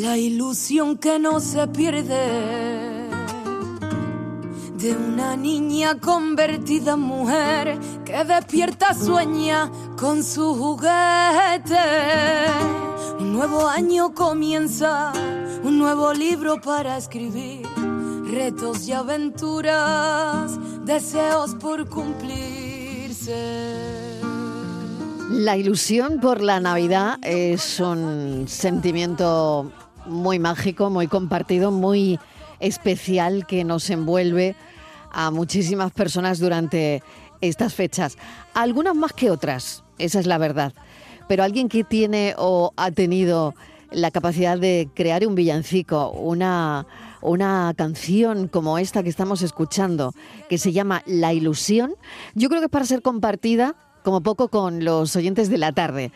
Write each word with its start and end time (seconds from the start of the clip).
La 0.00 0.16
ilusión 0.16 0.96
que 0.96 1.18
no 1.18 1.40
se 1.40 1.66
pierde 1.66 3.08
de 4.76 4.92
una 4.92 5.36
niña 5.36 5.98
convertida 5.98 6.92
en 6.92 7.00
mujer 7.00 7.80
que 8.04 8.22
despierta 8.22 8.94
sueña 8.94 9.68
con 9.96 10.22
su 10.22 10.54
juguete. 10.54 11.82
Un 13.18 13.32
nuevo 13.32 13.66
año 13.66 14.14
comienza, 14.14 15.12
un 15.64 15.80
nuevo 15.80 16.14
libro 16.14 16.60
para 16.60 16.96
escribir, 16.96 17.66
retos 18.30 18.86
y 18.86 18.92
aventuras, 18.92 20.60
deseos 20.84 21.56
por 21.56 21.88
cumplirse. 21.88 23.34
La 25.30 25.56
ilusión 25.56 26.20
por 26.20 26.40
la 26.40 26.60
Navidad 26.60 27.18
es 27.22 27.80
un 27.80 28.46
sentimiento 28.46 29.72
muy 30.08 30.38
mágico, 30.38 30.90
muy 30.90 31.06
compartido, 31.06 31.70
muy 31.70 32.18
especial 32.60 33.46
que 33.46 33.64
nos 33.64 33.88
envuelve 33.90 34.56
a 35.10 35.30
muchísimas 35.30 35.92
personas 35.92 36.38
durante 36.38 37.02
estas 37.40 37.74
fechas. 37.74 38.16
Algunas 38.54 38.94
más 38.94 39.12
que 39.12 39.30
otras, 39.30 39.84
esa 39.98 40.20
es 40.20 40.26
la 40.26 40.38
verdad. 40.38 40.72
Pero 41.28 41.44
alguien 41.44 41.68
que 41.68 41.84
tiene 41.84 42.34
o 42.38 42.72
ha 42.76 42.90
tenido 42.90 43.54
la 43.90 44.10
capacidad 44.10 44.58
de 44.58 44.88
crear 44.94 45.26
un 45.26 45.34
villancico, 45.34 46.10
una, 46.10 46.86
una 47.22 47.72
canción 47.76 48.48
como 48.48 48.78
esta 48.78 49.02
que 49.02 49.08
estamos 49.08 49.42
escuchando, 49.42 50.12
que 50.48 50.58
se 50.58 50.72
llama 50.72 51.02
La 51.06 51.32
Ilusión, 51.32 51.94
yo 52.34 52.48
creo 52.48 52.60
que 52.60 52.66
es 52.66 52.70
para 52.70 52.84
ser 52.84 53.02
compartida 53.02 53.76
como 54.04 54.22
poco 54.22 54.48
con 54.48 54.84
los 54.84 55.16
oyentes 55.16 55.48
de 55.48 55.58
la 55.58 55.72
tarde. 55.72 56.12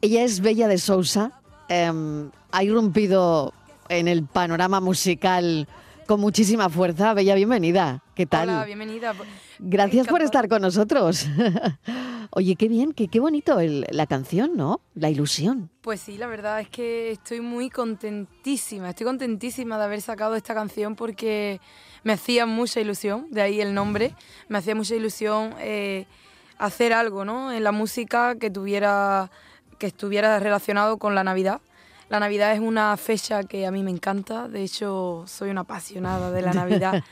Ella 0.00 0.24
es 0.24 0.40
Bella 0.40 0.68
de 0.68 0.78
Sousa, 0.78 1.41
em, 1.72 2.30
ha 2.50 2.62
irrumpido 2.62 3.54
en 3.88 4.06
el 4.08 4.24
panorama 4.24 4.80
musical 4.80 5.66
con 6.06 6.20
muchísima 6.20 6.68
fuerza. 6.68 7.14
Bella, 7.14 7.34
bienvenida. 7.34 8.02
¿Qué 8.14 8.26
tal? 8.26 8.50
Hola, 8.50 8.64
bienvenida. 8.64 9.14
Gracias 9.58 10.06
por 10.06 10.20
estar 10.20 10.48
con 10.48 10.60
nosotros. 10.60 11.26
Oye, 12.30 12.56
qué 12.56 12.68
bien, 12.68 12.92
qué, 12.92 13.08
qué 13.08 13.20
bonito 13.20 13.58
la 13.60 14.06
canción, 14.06 14.56
¿no? 14.56 14.80
La 14.94 15.08
ilusión. 15.08 15.70
Pues 15.80 16.00
sí, 16.00 16.18
la 16.18 16.26
verdad 16.26 16.60
es 16.60 16.68
que 16.68 17.10
estoy 17.10 17.40
muy 17.40 17.70
contentísima. 17.70 18.90
Estoy 18.90 19.06
contentísima 19.06 19.78
de 19.78 19.84
haber 19.84 20.02
sacado 20.02 20.34
esta 20.34 20.54
canción 20.54 20.94
porque 20.94 21.60
me 22.04 22.12
hacía 22.12 22.46
mucha 22.46 22.80
ilusión, 22.80 23.28
de 23.30 23.42
ahí 23.42 23.60
el 23.60 23.72
nombre. 23.72 24.14
Me 24.48 24.58
hacía 24.58 24.74
mucha 24.74 24.94
ilusión 24.94 25.54
eh, 25.58 26.06
hacer 26.58 26.92
algo, 26.92 27.24
¿no? 27.24 27.52
En 27.52 27.64
la 27.64 27.72
música 27.72 28.34
que 28.34 28.50
tuviera 28.50 29.30
que 29.82 29.88
estuviera 29.88 30.38
relacionado 30.38 30.96
con 30.96 31.16
la 31.16 31.24
Navidad. 31.24 31.60
La 32.12 32.20
Navidad 32.20 32.52
es 32.52 32.60
una 32.60 32.94
fecha 32.98 33.42
que 33.44 33.64
a 33.64 33.70
mí 33.70 33.82
me 33.82 33.90
encanta, 33.90 34.46
de 34.46 34.62
hecho 34.62 35.24
soy 35.26 35.48
una 35.48 35.62
apasionada 35.62 36.30
de 36.30 36.42
la 36.42 36.52
Navidad. 36.62 37.02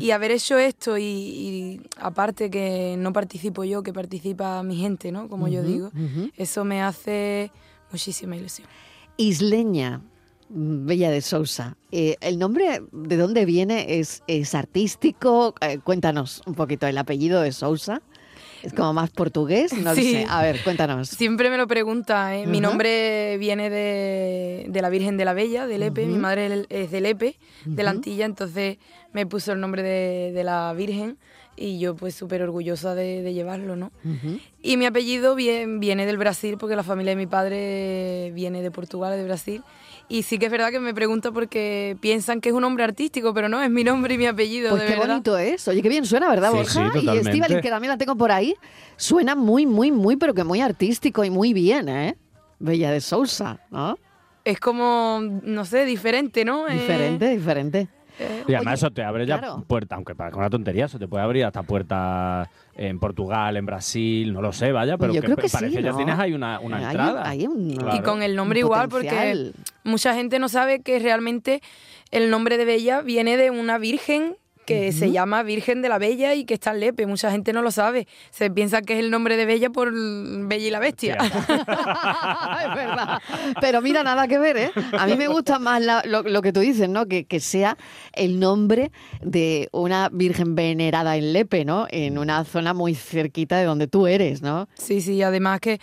y 0.00 0.12
haber 0.12 0.30
hecho 0.30 0.58
esto 0.58 0.96
y, 0.96 1.80
aparte 1.96 2.50
que 2.50 2.94
no 2.96 3.12
participo 3.12 3.64
yo, 3.64 3.82
que 3.82 3.92
participa 3.92 4.62
mi 4.62 4.76
gente, 4.76 5.10
¿no? 5.10 5.28
Como 5.28 5.48
yo 5.48 5.64
digo, 5.64 5.90
eso 6.36 6.64
me 6.64 6.84
hace 6.84 7.50
muchísima 7.90 8.36
ilusión. 8.36 8.68
Isleña, 9.16 10.02
Bella 10.48 11.10
de 11.10 11.20
Sousa. 11.20 11.76
Eh, 11.90 12.14
¿El 12.20 12.38
nombre 12.38 12.80
de 12.92 13.16
dónde 13.16 13.46
viene? 13.46 13.98
¿Es, 13.98 14.22
es 14.28 14.54
artístico? 14.54 15.56
Eh, 15.62 15.80
cuéntanos 15.82 16.42
un 16.46 16.54
poquito 16.54 16.86
el 16.86 16.96
apellido 16.98 17.40
de 17.40 17.50
Sousa. 17.50 18.02
¿Es 18.64 18.72
como 18.72 18.94
más 18.94 19.10
portugués? 19.10 19.74
No 19.74 19.94
sí. 19.94 20.12
sé. 20.12 20.26
A 20.28 20.42
ver, 20.42 20.62
cuéntanos. 20.64 21.10
Siempre 21.10 21.50
me 21.50 21.58
lo 21.58 21.66
pregunta. 21.66 22.34
¿eh? 22.34 22.46
Mi 22.46 22.60
nombre 22.60 23.36
viene 23.36 23.68
de, 23.68 24.80
la 24.80 24.88
Virgen 24.88 25.18
de 25.18 25.26
la 25.26 25.34
Bella, 25.34 25.66
de 25.66 25.76
Lepe. 25.76 26.06
Mi 26.06 26.16
madre 26.16 26.64
es 26.70 26.90
de 26.90 27.00
Lepe, 27.02 27.36
de 27.66 27.82
la 27.82 27.90
Antilla, 27.90 28.24
entonces 28.24 28.78
me 29.12 29.26
puso 29.26 29.52
el 29.52 29.60
nombre 29.60 29.82
de, 29.82 30.44
la 30.44 30.72
Virgen 30.72 31.18
y 31.56 31.78
yo 31.78 31.94
pues 31.94 32.14
súper 32.14 32.42
orgullosa 32.42 32.94
de, 32.94 33.32
llevarlo, 33.34 33.76
¿no? 33.76 33.92
Y 34.62 34.78
mi 34.78 34.86
apellido 34.86 35.34
viene, 35.34 35.78
viene 35.78 36.06
del 36.06 36.16
Brasil 36.16 36.56
porque 36.58 36.74
la 36.74 36.82
familia 36.82 37.10
de 37.10 37.16
mi 37.16 37.26
padre 37.26 38.32
viene 38.34 38.62
de 38.62 38.70
Portugal, 38.70 39.14
de 39.14 39.24
Brasil. 39.24 39.62
Y 40.08 40.22
sí 40.22 40.38
que 40.38 40.46
es 40.46 40.52
verdad 40.52 40.70
que 40.70 40.80
me 40.80 40.92
pregunto 40.92 41.32
porque 41.32 41.96
piensan 42.00 42.40
que 42.40 42.50
es 42.50 42.54
un 42.54 42.60
nombre 42.62 42.84
artístico, 42.84 43.32
pero 43.32 43.48
no, 43.48 43.62
es 43.62 43.70
mi 43.70 43.84
nombre 43.84 44.14
y 44.14 44.18
mi 44.18 44.26
apellido. 44.26 44.70
Pues 44.70 44.82
qué 44.82 44.96
bonito 44.96 45.38
es. 45.38 45.66
Oye, 45.66 45.82
qué 45.82 45.88
bien 45.88 46.04
suena, 46.04 46.28
¿verdad, 46.28 46.52
Borja? 46.52 46.90
y 46.94 47.08
Estivali, 47.08 47.60
que 47.60 47.70
también 47.70 47.90
la 47.90 47.98
tengo 47.98 48.14
por 48.14 48.30
ahí, 48.30 48.54
suena 48.96 49.34
muy, 49.34 49.66
muy, 49.66 49.90
muy, 49.90 50.16
pero 50.16 50.34
que 50.34 50.44
muy 50.44 50.60
artístico 50.60 51.24
y 51.24 51.30
muy 51.30 51.52
bien, 51.52 51.88
¿eh? 51.88 52.16
Bella 52.58 52.90
de 52.90 53.00
Sousa, 53.00 53.60
¿no? 53.70 53.98
Es 54.44 54.60
como, 54.60 55.20
no 55.22 55.64
sé, 55.64 55.86
diferente, 55.86 56.44
¿no? 56.44 56.68
Eh, 56.68 56.74
diferente, 56.74 57.28
diferente. 57.30 57.88
Eh, 58.18 58.44
y 58.46 58.54
además 58.54 58.74
eso 58.74 58.90
te 58.90 59.02
abre 59.02 59.26
ya 59.26 59.56
puertas, 59.66 59.96
aunque 59.96 60.14
para 60.14 60.36
una 60.36 60.50
tontería, 60.50 60.84
eso 60.86 60.98
te 60.98 61.08
puede 61.08 61.24
abrir 61.24 61.44
hasta 61.44 61.62
puertas 61.62 62.48
en 62.76 62.98
Portugal, 62.98 63.56
en 63.56 63.66
Brasil, 63.66 64.32
no 64.32 64.40
lo 64.40 64.52
sé, 64.52 64.72
vaya, 64.72 64.96
pero 64.98 65.12
yo 65.12 65.22
creo 65.22 65.36
que 65.36 65.48
parece 65.48 65.76
que 65.76 65.82
ya 65.82 65.96
tienes 65.96 66.18
ahí 66.18 66.32
una, 66.32 66.60
entrada. 66.62 67.34
y 67.34 68.00
con 68.04 68.22
el 68.22 68.36
nombre 68.36 68.60
igual, 68.60 68.88
porque 68.88 69.52
mucha 69.82 70.14
gente 70.14 70.38
no 70.38 70.48
sabe 70.48 70.82
que 70.82 70.98
realmente 70.98 71.60
el 72.10 72.30
nombre 72.30 72.56
de 72.56 72.64
Bella 72.64 73.00
viene 73.02 73.36
de 73.36 73.50
una 73.50 73.78
virgen 73.78 74.36
que 74.66 74.92
se 74.92 75.10
llama 75.10 75.42
Virgen 75.42 75.82
de 75.82 75.88
la 75.88 75.98
Bella 75.98 76.34
y 76.34 76.44
que 76.44 76.54
está 76.54 76.72
en 76.72 76.80
Lepe. 76.80 77.06
Mucha 77.06 77.30
gente 77.30 77.52
no 77.52 77.62
lo 77.62 77.70
sabe. 77.70 78.06
Se 78.30 78.50
piensa 78.50 78.82
que 78.82 78.94
es 78.94 78.98
el 79.00 79.10
nombre 79.10 79.36
de 79.36 79.46
Bella 79.46 79.70
por 79.70 79.92
Bella 79.92 80.66
y 80.66 80.70
la 80.70 80.78
Bestia. 80.78 81.16
es 81.20 82.74
verdad. 82.74 83.20
Pero 83.60 83.82
mira, 83.82 84.02
nada 84.02 84.26
que 84.28 84.38
ver, 84.38 84.56
¿eh? 84.56 84.70
A 84.98 85.06
mí 85.06 85.16
me 85.16 85.28
gusta 85.28 85.58
más 85.58 85.82
lo, 86.04 86.42
que 86.42 86.52
tú 86.52 86.60
dices, 86.60 86.88
¿no? 86.88 87.06
Que, 87.06 87.24
que 87.24 87.40
sea 87.40 87.76
el 88.12 88.40
nombre 88.40 88.90
de 89.22 89.68
una 89.72 90.08
Virgen 90.10 90.54
venerada 90.54 91.16
en 91.16 91.32
Lepe, 91.32 91.64
¿no? 91.64 91.86
En 91.90 92.18
una 92.18 92.44
zona 92.44 92.74
muy 92.74 92.94
cerquita 92.94 93.58
de 93.58 93.64
donde 93.64 93.86
tú 93.86 94.06
eres, 94.06 94.42
¿no? 94.42 94.68
Sí, 94.74 95.00
sí, 95.00 95.22
además 95.22 95.60
que 95.60 95.80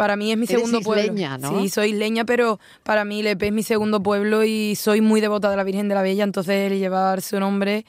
para 0.00 0.16
mí 0.16 0.32
es 0.32 0.38
mi 0.38 0.46
segundo 0.46 0.80
pueblo. 0.80 1.12
¿no? 1.38 1.60
Sí, 1.60 1.68
soy 1.68 1.92
leña, 1.92 2.24
pero 2.24 2.58
para 2.84 3.04
mí 3.04 3.22
Lepe 3.22 3.48
es 3.48 3.52
mi 3.52 3.62
segundo 3.62 4.02
pueblo 4.02 4.44
y 4.44 4.74
soy 4.74 5.02
muy 5.02 5.20
devota 5.20 5.50
de 5.50 5.58
la 5.58 5.62
Virgen 5.62 5.90
de 5.90 5.94
la 5.94 6.00
Bella, 6.00 6.24
entonces 6.24 6.72
llevar 6.72 7.20
su 7.20 7.38
nombre, 7.38 7.84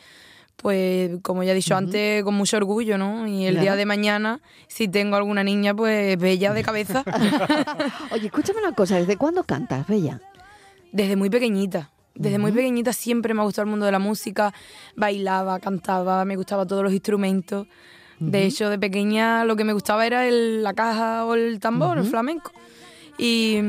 pues 0.57 1.11
como 1.21 1.41
ya 1.43 1.53
he 1.53 1.55
dicho 1.55 1.73
antes, 1.73 2.21
con 2.25 2.33
mucho 2.33 2.57
orgullo, 2.57 2.97
¿no? 2.97 3.25
Y 3.27 3.45
el 3.45 3.61
día 3.61 3.77
de 3.77 3.85
mañana, 3.85 4.41
si 4.67 4.89
tengo 4.89 5.15
alguna 5.15 5.41
niña, 5.45 5.73
pues 5.73 6.17
Bella 6.17 6.51
de 6.51 6.63
cabeza. 6.63 7.05
Oye, 8.11 8.25
escúchame 8.25 8.59
una 8.59 8.73
cosa, 8.73 8.97
¿desde 8.97 9.15
cuándo 9.15 9.45
cantas, 9.45 9.87
Bella? 9.87 10.19
Desde 10.91 11.15
muy 11.15 11.29
pequeñita. 11.29 11.91
Desde 12.13 12.39
muy 12.39 12.51
pequeñita 12.51 12.91
siempre 12.91 13.33
me 13.33 13.39
ha 13.39 13.45
gustado 13.45 13.63
el 13.63 13.69
mundo 13.69 13.85
de 13.85 13.93
la 13.93 13.99
música, 13.99 14.53
bailaba, 14.97 15.61
cantaba, 15.61 16.25
me 16.25 16.35
gustaban 16.35 16.67
todos 16.67 16.83
los 16.83 16.91
instrumentos. 16.91 17.67
De 18.21 18.45
hecho, 18.45 18.69
de 18.69 18.77
pequeña 18.77 19.45
lo 19.45 19.55
que 19.55 19.63
me 19.63 19.73
gustaba 19.73 20.05
era 20.05 20.29
la 20.29 20.73
caja 20.73 21.25
o 21.25 21.33
el 21.33 21.59
tambor, 21.59 21.97
el 21.97 22.05
flamenco. 22.05 22.51
Y, 23.17 23.59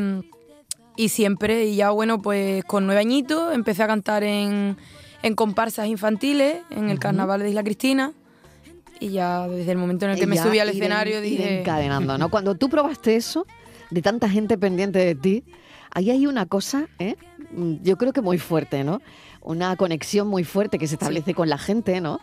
siempre, 1.08 1.64
y 1.64 1.76
ya 1.76 1.90
bueno, 1.90 2.20
pues 2.20 2.62
con 2.64 2.84
nueve 2.84 3.00
añitos 3.00 3.54
empecé 3.54 3.82
a 3.82 3.86
cantar 3.86 4.22
en, 4.24 4.76
comparsas 5.34 5.86
infantiles, 5.86 6.58
en 6.70 6.90
el 6.90 6.98
carnaval 6.98 7.40
de 7.40 7.48
Isla 7.48 7.64
Cristina. 7.64 8.12
Y 9.00 9.08
ya 9.08 9.48
desde 9.48 9.72
el 9.72 9.78
momento 9.78 10.04
en 10.04 10.12
el 10.12 10.18
que 10.18 10.26
me 10.26 10.36
subí 10.36 10.58
al 10.58 10.68
escenario 10.68 11.20
dije... 11.22 11.60
encadenando, 11.60 12.18
¿no? 12.18 12.30
Cuando 12.30 12.54
tú 12.54 12.68
probaste 12.68 13.16
eso, 13.16 13.46
de 13.90 14.02
tanta 14.02 14.28
gente 14.28 14.58
pendiente 14.58 14.98
de 14.98 15.14
ti, 15.14 15.44
ahí 15.92 16.10
hay 16.10 16.26
una 16.26 16.44
cosa, 16.44 16.88
¿eh? 16.98 17.16
yo 17.82 17.96
creo 17.96 18.12
que 18.12 18.20
muy 18.20 18.38
fuerte, 18.38 18.84
¿no? 18.84 19.00
Una 19.40 19.76
conexión 19.76 20.28
muy 20.28 20.44
fuerte 20.44 20.78
que 20.78 20.86
se 20.86 20.94
establece 20.94 21.34
con 21.34 21.48
la 21.48 21.58
gente, 21.58 22.00
¿no? 22.00 22.20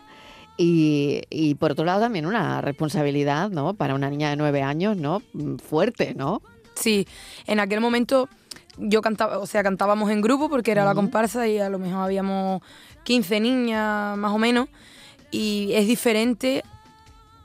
Y, 0.62 1.54
por 1.54 1.72
otro 1.72 1.86
lado 1.86 2.00
también 2.00 2.26
una 2.26 2.60
responsabilidad, 2.60 3.48
¿no? 3.48 3.72
Para 3.72 3.94
una 3.94 4.10
niña 4.10 4.28
de 4.28 4.36
nueve 4.36 4.60
años, 4.62 4.94
¿no? 4.94 5.22
Mm, 5.32 5.56
fuerte, 5.56 6.12
¿no? 6.14 6.42
Sí, 6.74 7.06
en 7.46 7.60
aquel 7.60 7.80
momento 7.80 8.28
yo 8.76 9.00
cantaba, 9.00 9.38
o 9.38 9.46
sea, 9.46 9.62
cantábamos 9.62 10.10
en 10.10 10.20
grupo 10.20 10.50
porque 10.50 10.70
era 10.70 10.84
la 10.84 10.94
comparsa 10.94 11.48
y 11.48 11.58
a 11.58 11.70
lo 11.70 11.78
mejor 11.78 12.04
habíamos 12.04 12.62
15 13.04 13.40
niñas 13.40 14.18
más 14.18 14.32
o 14.32 14.38
menos. 14.38 14.68
Y 15.30 15.70
es 15.72 15.86
diferente 15.86 16.62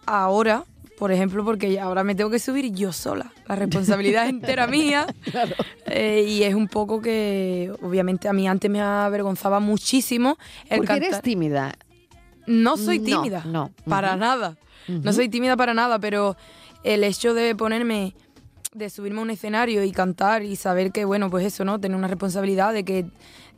ahora, 0.05 0.65
por 0.97 1.13
ejemplo, 1.13 1.45
porque 1.45 1.79
ahora 1.79 2.03
me 2.03 2.15
tengo 2.15 2.29
que 2.29 2.39
subir 2.39 2.73
yo 2.73 2.91
sola. 2.91 3.31
La 3.47 3.55
responsabilidad 3.55 4.25
es 4.25 4.31
entera 4.31 4.67
mía. 4.67 5.07
Eh, 5.85 6.25
y 6.27 6.43
es 6.43 6.53
un 6.53 6.67
poco 6.67 7.01
que, 7.01 7.71
obviamente, 7.81 8.27
a 8.27 8.33
mí 8.33 8.45
antes 8.45 8.69
me 8.69 8.81
avergonzaba 8.81 9.61
muchísimo. 9.61 10.37
El 10.69 10.79
porque 10.79 10.97
eres 10.97 11.21
tímida. 11.21 11.75
No 12.47 12.77
soy 12.77 12.99
tímida. 12.99 13.43
No. 13.45 13.71
Para 13.87 14.15
nada. 14.15 14.57
No 14.87 15.13
soy 15.13 15.29
tímida 15.29 15.57
para 15.57 15.73
nada, 15.73 15.99
pero 15.99 16.37
el 16.83 17.03
hecho 17.03 17.33
de 17.33 17.55
ponerme, 17.55 18.13
de 18.73 18.89
subirme 18.89 19.19
a 19.19 19.23
un 19.23 19.31
escenario 19.31 19.83
y 19.83 19.91
cantar 19.91 20.43
y 20.43 20.55
saber 20.55 20.91
que, 20.91 21.05
bueno, 21.05 21.29
pues 21.29 21.45
eso, 21.45 21.65
¿no? 21.65 21.79
Tener 21.79 21.97
una 21.97 22.07
responsabilidad 22.07 22.73
de 22.73 22.83
que, 22.85 23.05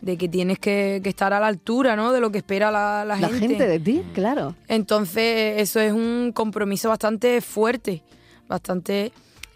de 0.01 0.18
que 0.18 0.30
tienes 0.30 0.60
que, 0.60 1.01
estar 1.04 1.34
a 1.34 1.39
la 1.39 1.48
altura, 1.48 1.95
¿no? 1.95 2.13
De 2.13 2.22
lo 2.22 2.31
que 2.31 2.38
espera 2.38 2.72
la, 2.72 3.04
la 3.06 3.18
gente. 3.18 3.34
La 3.34 3.39
gente 3.39 3.68
de 3.68 3.80
ti, 3.80 4.04
claro. 4.13 4.56
Entonces, 4.68 5.62
eso 5.62 5.80
es 5.81 5.92
un 5.92 6.31
compromiso 6.34 6.89
bastante 6.89 7.42
fuerte, 7.42 8.04
bastante... 8.48 9.12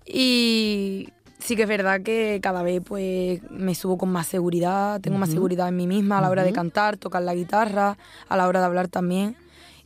Y, 0.05 1.07
sí 1.41 1.55
que 1.55 1.63
es 1.63 1.67
verdad 1.67 2.01
que 2.01 2.39
cada 2.41 2.63
vez 2.63 2.81
pues 2.85 3.41
me 3.49 3.75
subo 3.75 3.97
con 3.97 4.09
más 4.09 4.27
seguridad, 4.27 5.01
tengo 5.01 5.17
más 5.17 5.29
seguridad 5.29 5.67
en 5.67 5.75
mí 5.75 5.87
misma 5.87 6.19
a 6.19 6.21
la 6.21 6.29
hora 6.29 6.43
de 6.43 6.53
cantar, 6.53 6.97
tocar 6.97 7.21
la 7.23 7.35
guitarra, 7.35 7.97
a 8.29 8.37
la 8.37 8.47
hora 8.47 8.59
de 8.59 8.65
hablar 8.65 8.87
también 8.87 9.35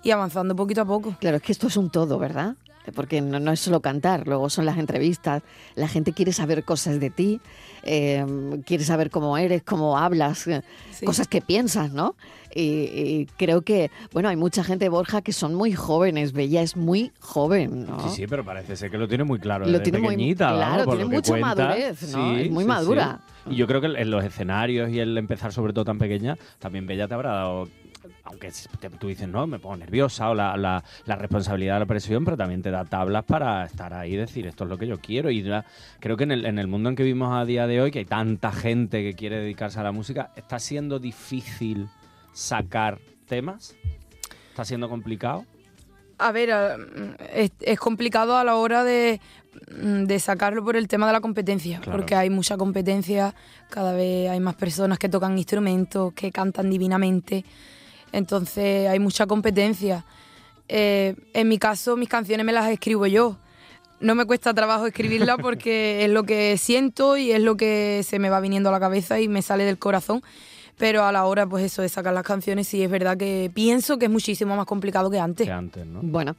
y 0.03 0.11
avanzando 0.11 0.55
poquito 0.55 0.81
a 0.81 0.85
poco. 0.85 1.15
Claro, 1.19 1.37
es 1.37 1.43
que 1.43 1.51
esto 1.51 1.67
es 1.67 1.77
un 1.77 1.89
todo, 1.89 2.19
¿verdad? 2.19 2.55
Porque 2.93 3.21
no, 3.21 3.51
es 3.51 3.59
solo 3.59 3.79
cantar, 3.81 4.27
luego 4.27 4.49
son 4.49 4.65
las 4.65 4.77
entrevistas, 4.77 5.43
la 5.75 5.87
gente 5.87 6.13
quiere 6.13 6.33
saber 6.33 6.63
cosas 6.63 6.99
de 6.99 7.09
ti, 7.09 7.41
eh, 7.83 8.25
quiere 8.65 8.83
saber 8.83 9.09
cómo 9.09 9.37
eres, 9.37 9.63
cómo 9.63 9.97
hablas, 9.97 10.47
eh, 10.47 10.61
cosas 11.03 11.27
que 11.27 11.41
piensas, 11.41 11.91
¿no? 11.91 12.15
Y, 12.57 13.25
creo 13.37 13.63
que, 13.63 13.91
bueno, 14.13 14.29
hay 14.29 14.37
mucha 14.37 14.63
gente, 14.63 14.87
Borja, 14.87 15.21
que 15.21 15.33
son 15.33 15.55
muy 15.55 15.73
jóvenes. 15.73 16.31
Bella 16.31 16.61
es 16.61 16.77
muy 16.77 17.11
joven, 17.19 17.85
¿no? 17.85 17.99
Sí, 18.09 18.15
sí, 18.15 18.27
pero 18.27 18.45
parece 18.45 18.77
ser 18.77 18.89
que 18.89 18.97
lo 18.97 19.09
tiene 19.09 19.25
muy 19.25 19.39
claro. 19.39 19.65
Lo 19.65 19.81
tiene 19.81 19.99
pequeñita, 19.99 20.49
muy 20.49 20.57
claro, 20.57 20.85
tiene 20.85 21.05
mucha 21.05 21.35
madurez, 21.35 22.13
¿no? 22.13 22.37
es 22.37 22.49
muy 22.49 22.63
madura. 22.63 23.19
Y 23.49 23.55
yo 23.55 23.67
creo 23.67 23.81
que 23.81 23.87
en 23.87 24.09
los 24.09 24.23
escenarios 24.23 24.89
y 24.89 24.99
el 24.99 25.17
empezar 25.17 25.51
sobre 25.51 25.73
todo 25.73 25.83
tan 25.83 25.99
pequeña, 25.99 26.37
también 26.59 26.87
Bella 26.87 27.09
te 27.09 27.13
habrá 27.13 27.33
dado 27.33 27.67
aunque 28.23 28.51
tú 28.99 29.07
dices, 29.07 29.27
no, 29.27 29.47
me 29.47 29.59
pongo 29.59 29.77
nerviosa 29.77 30.29
o 30.29 30.35
la, 30.35 30.55
la, 30.57 31.15
responsabilidad 31.15 31.75
de 31.75 31.79
la 31.81 31.85
presión, 31.85 32.25
pero 32.25 32.37
también 32.37 32.61
te 32.61 32.71
da 32.71 32.85
tablas 32.85 33.23
para 33.23 33.65
estar 33.65 33.93
ahí 33.93 34.13
y 34.13 34.17
decir, 34.17 34.47
esto 34.47 34.63
es 34.63 34.69
lo 34.69 34.77
que 34.77 34.87
yo 34.87 34.99
quiero. 34.99 35.29
Y 35.31 35.43
creo 35.99 36.17
que 36.17 36.23
en 36.23 36.31
el, 36.31 36.45
en 36.45 36.59
el 36.59 36.67
mundo 36.67 36.89
en 36.89 36.95
que 36.95 37.03
vivimos 37.03 37.33
a 37.35 37.45
día 37.45 37.67
de 37.67 37.81
hoy, 37.81 37.91
que 37.91 37.99
hay 37.99 38.05
tanta 38.05 38.51
gente 38.51 39.03
que 39.03 39.13
quiere 39.13 39.39
dedicarse 39.39 39.79
a 39.79 39.83
la 39.83 39.91
música, 39.91 40.31
está 40.35 40.59
siendo 40.59 40.99
difícil 40.99 41.87
sacar 42.33 42.99
temas? 43.27 43.75
¿Está 44.49 44.65
siendo 44.65 44.87
complicado? 44.89 45.45
A 46.17 46.31
ver, 46.31 46.49
es, 47.33 47.79
complicado 47.79 48.37
a 48.37 48.45
la 48.45 48.55
hora 48.55 48.85
de, 48.85 49.19
de, 49.69 50.19
sacarlo 50.19 50.63
por 50.63 50.77
el 50.77 50.87
tema 50.87 51.07
de 51.07 51.13
la 51.13 51.19
competencia, 51.19 51.81
porque 51.83 52.15
hay 52.15 52.29
mucha 52.29 52.55
competencia, 52.55 53.35
cada 53.69 53.91
vez 53.91 54.29
hay 54.29 54.39
más 54.39 54.55
personas 54.55 54.97
que 54.97 55.09
tocan 55.09 55.37
instrumentos, 55.37 56.13
que 56.13 56.31
cantan 56.31 56.69
divinamente, 56.69 57.43
entonces 58.11 58.89
hay 58.89 58.99
mucha 58.99 59.27
competencia. 59.27 60.05
Eh, 60.67 61.15
en 61.33 61.47
mi 61.47 61.57
caso, 61.57 61.97
mis 61.97 62.09
canciones 62.09 62.45
me 62.45 62.51
las 62.51 62.69
escribo 62.69 63.05
yo. 63.05 63.37
No 63.99 64.15
me 64.15 64.25
cuesta 64.25 64.53
trabajo 64.53 64.87
escribirlas 64.87 65.37
porque 65.41 66.03
es 66.03 66.09
lo 66.09 66.23
que 66.23 66.57
siento 66.57 67.17
y 67.17 67.31
es 67.31 67.41
lo 67.41 67.55
que 67.57 68.01
se 68.03 68.19
me 68.19 68.29
va 68.29 68.39
viniendo 68.39 68.69
a 68.69 68.71
la 68.71 68.79
cabeza 68.79 69.19
y 69.19 69.27
me 69.27 69.41
sale 69.41 69.63
del 69.63 69.77
corazón 69.77 70.21
pero 70.77 71.03
a 71.03 71.11
la 71.11 71.25
hora, 71.25 71.47
pues 71.47 71.63
eso, 71.63 71.81
de 71.81 71.89
sacar 71.89 72.13
las 72.13 72.23
canciones, 72.23 72.67
sí 72.67 72.83
es 72.83 72.89
verdad 72.89 73.17
que 73.17 73.49
pienso 73.53 73.97
que 73.97 74.05
es 74.05 74.11
muchísimo 74.11 74.55
más 74.55 74.65
complicado 74.65 75.09
que 75.09 75.19
antes. 75.19 75.47
Que 75.47 75.53
antes, 75.53 75.85
¿no? 75.85 76.01
Bueno, 76.03 76.35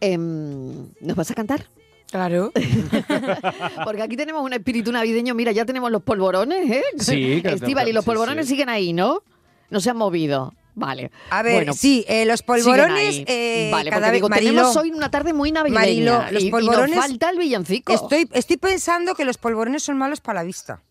em, 0.00 0.88
¿nos 1.00 1.16
vas 1.16 1.30
a 1.30 1.34
cantar? 1.34 1.66
Claro. 2.10 2.52
Porque 3.84 4.02
aquí 4.02 4.16
tenemos 4.16 4.44
un 4.44 4.52
espíritu 4.52 4.92
navideño. 4.92 5.34
Mira, 5.34 5.50
ya 5.52 5.64
tenemos 5.64 5.90
los 5.90 6.02
polvorones, 6.02 6.70
¿eh? 6.70 6.84
Sí, 6.98 7.42
Estival, 7.44 7.88
y 7.88 7.92
los 7.92 8.04
polvorones 8.04 8.46
siguen 8.46 8.68
ahí, 8.68 8.92
¿no? 8.92 9.22
No 9.70 9.80
se 9.80 9.90
han 9.90 9.96
movido. 9.96 10.52
Vale. 10.74 11.10
A 11.30 11.42
ver, 11.42 11.54
bueno, 11.54 11.72
sí, 11.74 12.04
eh, 12.08 12.24
los 12.24 12.42
polvorones. 12.42 13.22
Eh, 13.26 13.70
vale, 13.70 13.90
cada 13.90 14.06
porque 14.06 14.16
digo, 14.16 14.28
tenemos 14.30 14.76
hoy 14.76 14.90
una 14.90 15.10
tarde 15.10 15.32
muy 15.32 15.52
navideña. 15.52 16.30
los 16.30 16.44
polvorones. 16.44 16.96
nos 16.96 17.06
falta 17.06 17.30
el 17.30 17.38
villancico. 17.38 17.92
Estoy, 17.92 18.28
estoy 18.32 18.56
pensando 18.56 19.14
que 19.14 19.24
los 19.24 19.38
polvorones 19.38 19.82
son 19.82 19.98
malos 19.98 20.20
para 20.20 20.40
la 20.40 20.44
vista. 20.44 20.82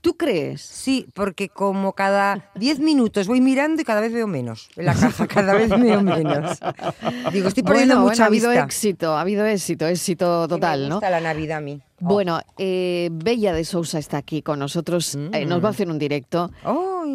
¿Tú 0.00 0.16
crees? 0.16 0.62
Sí, 0.62 1.06
porque 1.12 1.48
como 1.48 1.92
cada 1.92 2.50
10 2.54 2.78
minutos 2.78 3.26
voy 3.26 3.40
mirando 3.40 3.82
y 3.82 3.84
cada 3.84 4.00
vez 4.00 4.12
veo 4.12 4.28
menos 4.28 4.68
en 4.76 4.86
la 4.86 4.94
caja, 4.94 5.26
cada 5.26 5.54
vez 5.54 5.68
veo 5.70 6.02
menos. 6.02 6.58
Digo, 7.32 7.48
estoy 7.48 7.64
poniendo 7.64 7.98
mucha 7.98 8.24
ha 8.24 8.26
habido 8.26 8.52
éxito, 8.52 9.16
ha 9.16 9.22
habido 9.22 9.44
éxito, 9.44 9.86
éxito 9.88 10.46
total, 10.46 10.88
me 10.88 10.94
gusta 10.94 11.10
la 11.10 11.20
Navidad 11.20 11.58
a 11.58 11.60
mí. 11.60 11.80
Bueno, 11.98 12.40
eh, 12.58 13.08
Bella 13.12 13.52
de 13.52 13.64
Sousa 13.64 13.98
está 13.98 14.18
aquí 14.18 14.40
con 14.40 14.60
nosotros, 14.60 15.16
eh, 15.32 15.44
nos 15.44 15.62
va 15.62 15.68
a 15.68 15.72
mm. 15.72 15.74
hacer 15.74 15.88
un 15.88 15.98
directo. 15.98 16.52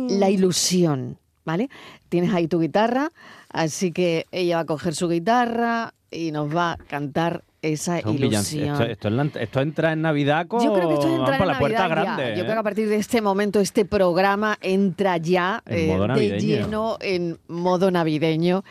La 0.09 0.29
ilusión, 0.29 1.17
¿vale? 1.45 1.69
Tienes 2.09 2.33
ahí 2.33 2.47
tu 2.47 2.59
guitarra, 2.59 3.11
así 3.49 3.91
que 3.91 4.25
ella 4.31 4.57
va 4.57 4.61
a 4.61 4.65
coger 4.65 4.95
su 4.95 5.09
guitarra 5.09 5.93
y 6.11 6.31
nos 6.31 6.55
va 6.55 6.73
a 6.73 6.77
cantar 6.77 7.43
esa 7.61 7.99
ilusión. 7.99 8.81
Esto, 8.81 9.61
entra 9.61 9.93
en 9.93 10.01
Navidad 10.01 10.47
con, 10.47 10.63
Yo 10.63 10.73
creo 10.73 10.89
que 10.89 10.93
esto 10.95 11.15
entra 11.15 11.37
por 11.37 11.47
la 11.47 11.57
puerta 11.57 11.87
grande. 11.87 12.35
Yo 12.35 12.43
creo 12.43 12.47
que 12.47 12.51
a 12.51 12.59
¿eh? 12.59 12.63
partir 12.63 12.89
de 12.89 12.97
este 12.97 13.21
momento 13.21 13.59
este 13.59 13.85
programa 13.85 14.57
entra 14.61 15.17
ya 15.17 15.63
eh, 15.65 15.97
de 16.15 16.39
lleno 16.39 16.97
en 16.99 17.39
modo 17.47 17.89
navideño 17.89 18.63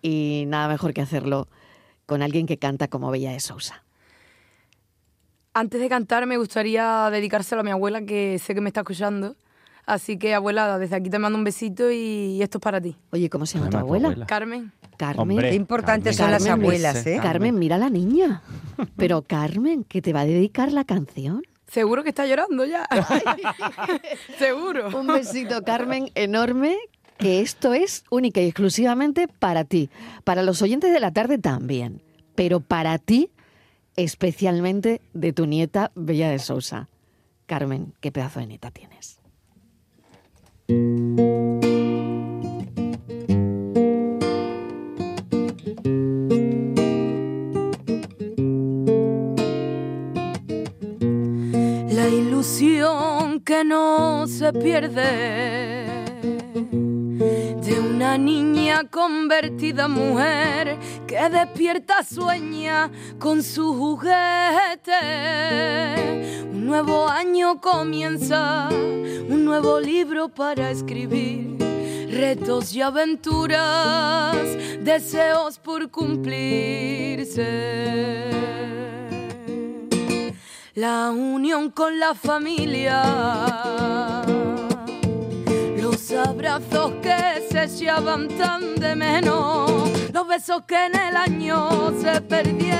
y 0.00 0.44
nada 0.46 0.68
mejor 0.68 0.94
que 0.94 1.02
hacerlo 1.02 1.48
con 2.06 2.22
alguien 2.22 2.46
que 2.46 2.56
canta 2.56 2.86
como 2.88 3.10
Bella 3.10 3.32
de 3.32 3.40
Sousa. 3.40 3.82
Antes 5.52 5.80
de 5.80 5.88
cantar 5.88 6.26
me 6.26 6.36
gustaría 6.36 7.08
dedicárselo 7.10 7.62
a 7.62 7.64
mi 7.64 7.72
abuela 7.72 8.02
que 8.02 8.38
sé 8.38 8.54
que 8.54 8.60
me 8.60 8.68
está 8.68 8.80
escuchando. 8.80 9.34
Así 9.86 10.18
que 10.18 10.34
abuela, 10.34 10.78
desde 10.78 10.96
aquí 10.96 11.08
te 11.10 11.20
mando 11.20 11.38
un 11.38 11.44
besito 11.44 11.92
y 11.92 12.42
esto 12.42 12.58
es 12.58 12.62
para 12.62 12.80
ti. 12.80 12.96
Oye, 13.12 13.30
¿cómo 13.30 13.46
se 13.46 13.58
llama 13.58 13.70
tu 13.70 13.76
abuela? 13.76 14.26
Carmen. 14.26 14.72
Carmen. 14.96 15.38
Qué 15.38 15.54
importantes 15.54 16.16
son 16.16 16.32
las 16.32 16.44
abuelas, 16.46 17.06
¿eh? 17.06 17.20
Carmen, 17.22 17.56
mira 17.56 17.76
a 17.76 17.78
la 17.78 17.88
niña. 17.88 18.42
Pero 18.96 19.22
Carmen, 19.22 19.84
¿que 19.84 20.02
te 20.02 20.12
va 20.12 20.20
a 20.20 20.26
dedicar 20.26 20.72
la 20.72 20.84
canción? 20.84 21.42
Seguro 21.68 22.02
que 22.02 22.08
está 22.08 22.26
llorando 22.26 22.64
ya. 22.64 22.88
Seguro. 24.38 24.88
Un 24.98 25.06
besito, 25.06 25.62
Carmen, 25.62 26.10
enorme. 26.16 26.76
Que 27.18 27.40
esto 27.40 27.72
es 27.72 28.04
única 28.10 28.40
y 28.40 28.46
exclusivamente 28.46 29.28
para 29.28 29.64
ti. 29.64 29.88
Para 30.24 30.42
los 30.42 30.62
oyentes 30.62 30.92
de 30.92 31.00
la 31.00 31.12
tarde 31.12 31.38
también. 31.38 32.02
Pero 32.34 32.60
para 32.60 32.98
ti, 32.98 33.30
especialmente 33.96 35.00
de 35.14 35.32
tu 35.32 35.46
nieta 35.46 35.92
Bella 35.94 36.28
de 36.28 36.40
Sousa. 36.40 36.88
Carmen, 37.46 37.94
qué 38.00 38.10
pedazo 38.10 38.40
de 38.40 38.46
nieta 38.46 38.70
tienes. 38.70 39.20
Que 53.46 53.64
no 53.64 54.26
se 54.26 54.52
pierde 54.52 55.84
de 57.62 57.80
una 57.80 58.18
niña 58.18 58.82
convertida 58.90 59.86
mujer 59.86 60.76
que 61.06 61.28
despierta 61.28 62.02
sueña 62.02 62.90
con 63.18 63.42
su 63.42 63.74
juguete. 63.74 64.92
Un 66.50 66.66
nuevo 66.66 67.08
año 67.08 67.60
comienza, 67.60 68.68
un 68.70 69.44
nuevo 69.44 69.78
libro 69.80 70.28
para 70.28 70.70
escribir. 70.70 71.56
Retos 72.10 72.72
y 72.74 72.80
aventuras, 72.80 74.36
deseos 74.80 75.58
por 75.58 75.90
cumplirse 75.90 77.46
la 80.76 81.10
unión 81.10 81.70
con 81.70 81.98
la 81.98 82.14
familia, 82.14 83.02
abrazos 86.26 86.92
que 87.02 87.16
se 87.50 87.64
echaban 87.64 88.28
tan 88.28 88.74
de 88.76 88.96
menos, 88.96 89.70
los 90.12 90.28
besos 90.28 90.62
que 90.66 90.86
en 90.86 90.96
el 90.96 91.16
año 91.16 91.92
se 92.00 92.20
perdieron, 92.20 92.70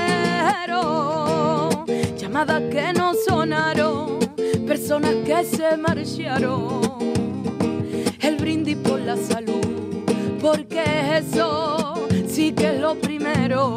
llamadas 2.16 2.62
que 2.70 2.92
no 2.92 3.12
sonaron, 3.26 4.18
personas 4.66 5.14
que 5.24 5.44
se 5.44 5.76
marcharon, 5.76 6.80
el 8.20 8.36
brindis 8.36 8.76
por 8.76 9.00
la 9.00 9.16
salud, 9.16 10.04
porque 10.40 10.82
eso 11.18 12.06
sí 12.28 12.52
que 12.52 12.74
es 12.74 12.80
lo 12.80 12.94
primero. 12.96 13.76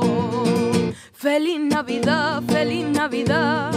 Feliz 1.13 1.59
Navidad, 1.59 2.41
feliz 2.47 2.85
Navidad 2.85 3.71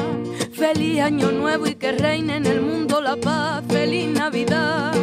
Feliz 0.63 1.01
año 1.01 1.33
nuevo 1.33 1.67
y 1.67 1.75
que 1.75 1.91
reine 1.91 2.37
en 2.37 2.47
el 2.47 2.61
mundo 2.61 3.01
la 3.01 3.17
paz. 3.17 3.65
Feliz 3.69 4.07
Navidad. 4.07 4.95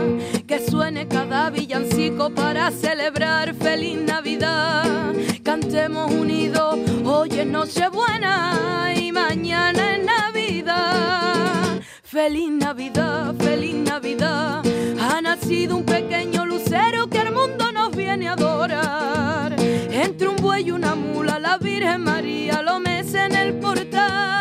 Suene 0.80 1.10
cada 1.10 1.50
villancico 1.50 2.30
para 2.30 2.72
celebrar. 2.72 3.54
Feliz 3.54 4.00
Navidad. 4.00 5.14
Cantemos 5.44 6.10
unidos. 6.10 6.80
Hoy 7.04 7.30
es 7.38 7.46
Nochebuena 7.46 8.94
y 8.96 9.12
mañana 9.12 9.98
es 9.98 10.06
Navidad. 10.06 11.82
Feliz 12.02 12.50
Navidad, 12.52 13.36
feliz 13.40 13.76
Navidad. 13.76 14.64
Ha 15.02 15.22
nacido 15.22 15.76
un 15.76 15.84
pequeño 15.84 16.46
lucero 16.46 17.08
que 17.10 17.20
al 17.20 17.34
mundo 17.34 17.74
nos 17.74 17.94
viene 17.94 18.30
a 18.30 18.34
adorar. 18.34 19.54
Entre 19.60 20.30
un 20.30 20.38
buey 20.38 20.68
y 20.68 20.72
una 20.72 20.96
mula, 20.96 21.40
la 21.40 21.58
Virgen 21.58 22.06
María 22.06 22.62
lo 22.62 22.80
mece 22.80 23.26
en 23.26 23.36
el 23.36 23.54
portal 23.56 24.40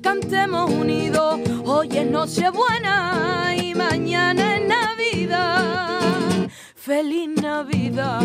cantemos 0.00 0.70
unidos. 0.70 1.38
Hoy 1.80 1.88
es 1.96 2.06
Nochebuena 2.10 3.56
y 3.56 3.74
mañana 3.74 4.56
es 4.56 4.68
Navidad. 4.68 6.46
Feliz 6.74 7.30
Navidad. 7.40 8.20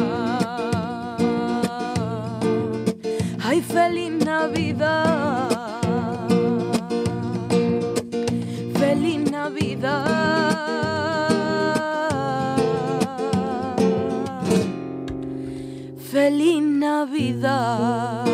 Ay, 3.41 3.61
feliz 3.61 4.11
Navidad. 4.11 5.47
Feliz 16.11 16.61
Navidad. 16.61 18.24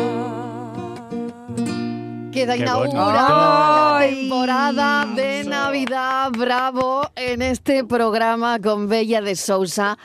Queda 2.32 2.54
Qué 2.54 2.60
inaugurada 2.62 3.98
la 4.00 4.06
temporada 4.06 5.06
de 5.06 5.44
Navidad. 5.44 6.30
Bravo 6.32 7.08
en 7.14 7.42
este 7.42 7.84
programa 7.84 8.58
con 8.58 8.88
Bella 8.88 9.20
de 9.20 9.36
Sousa. 9.36 9.98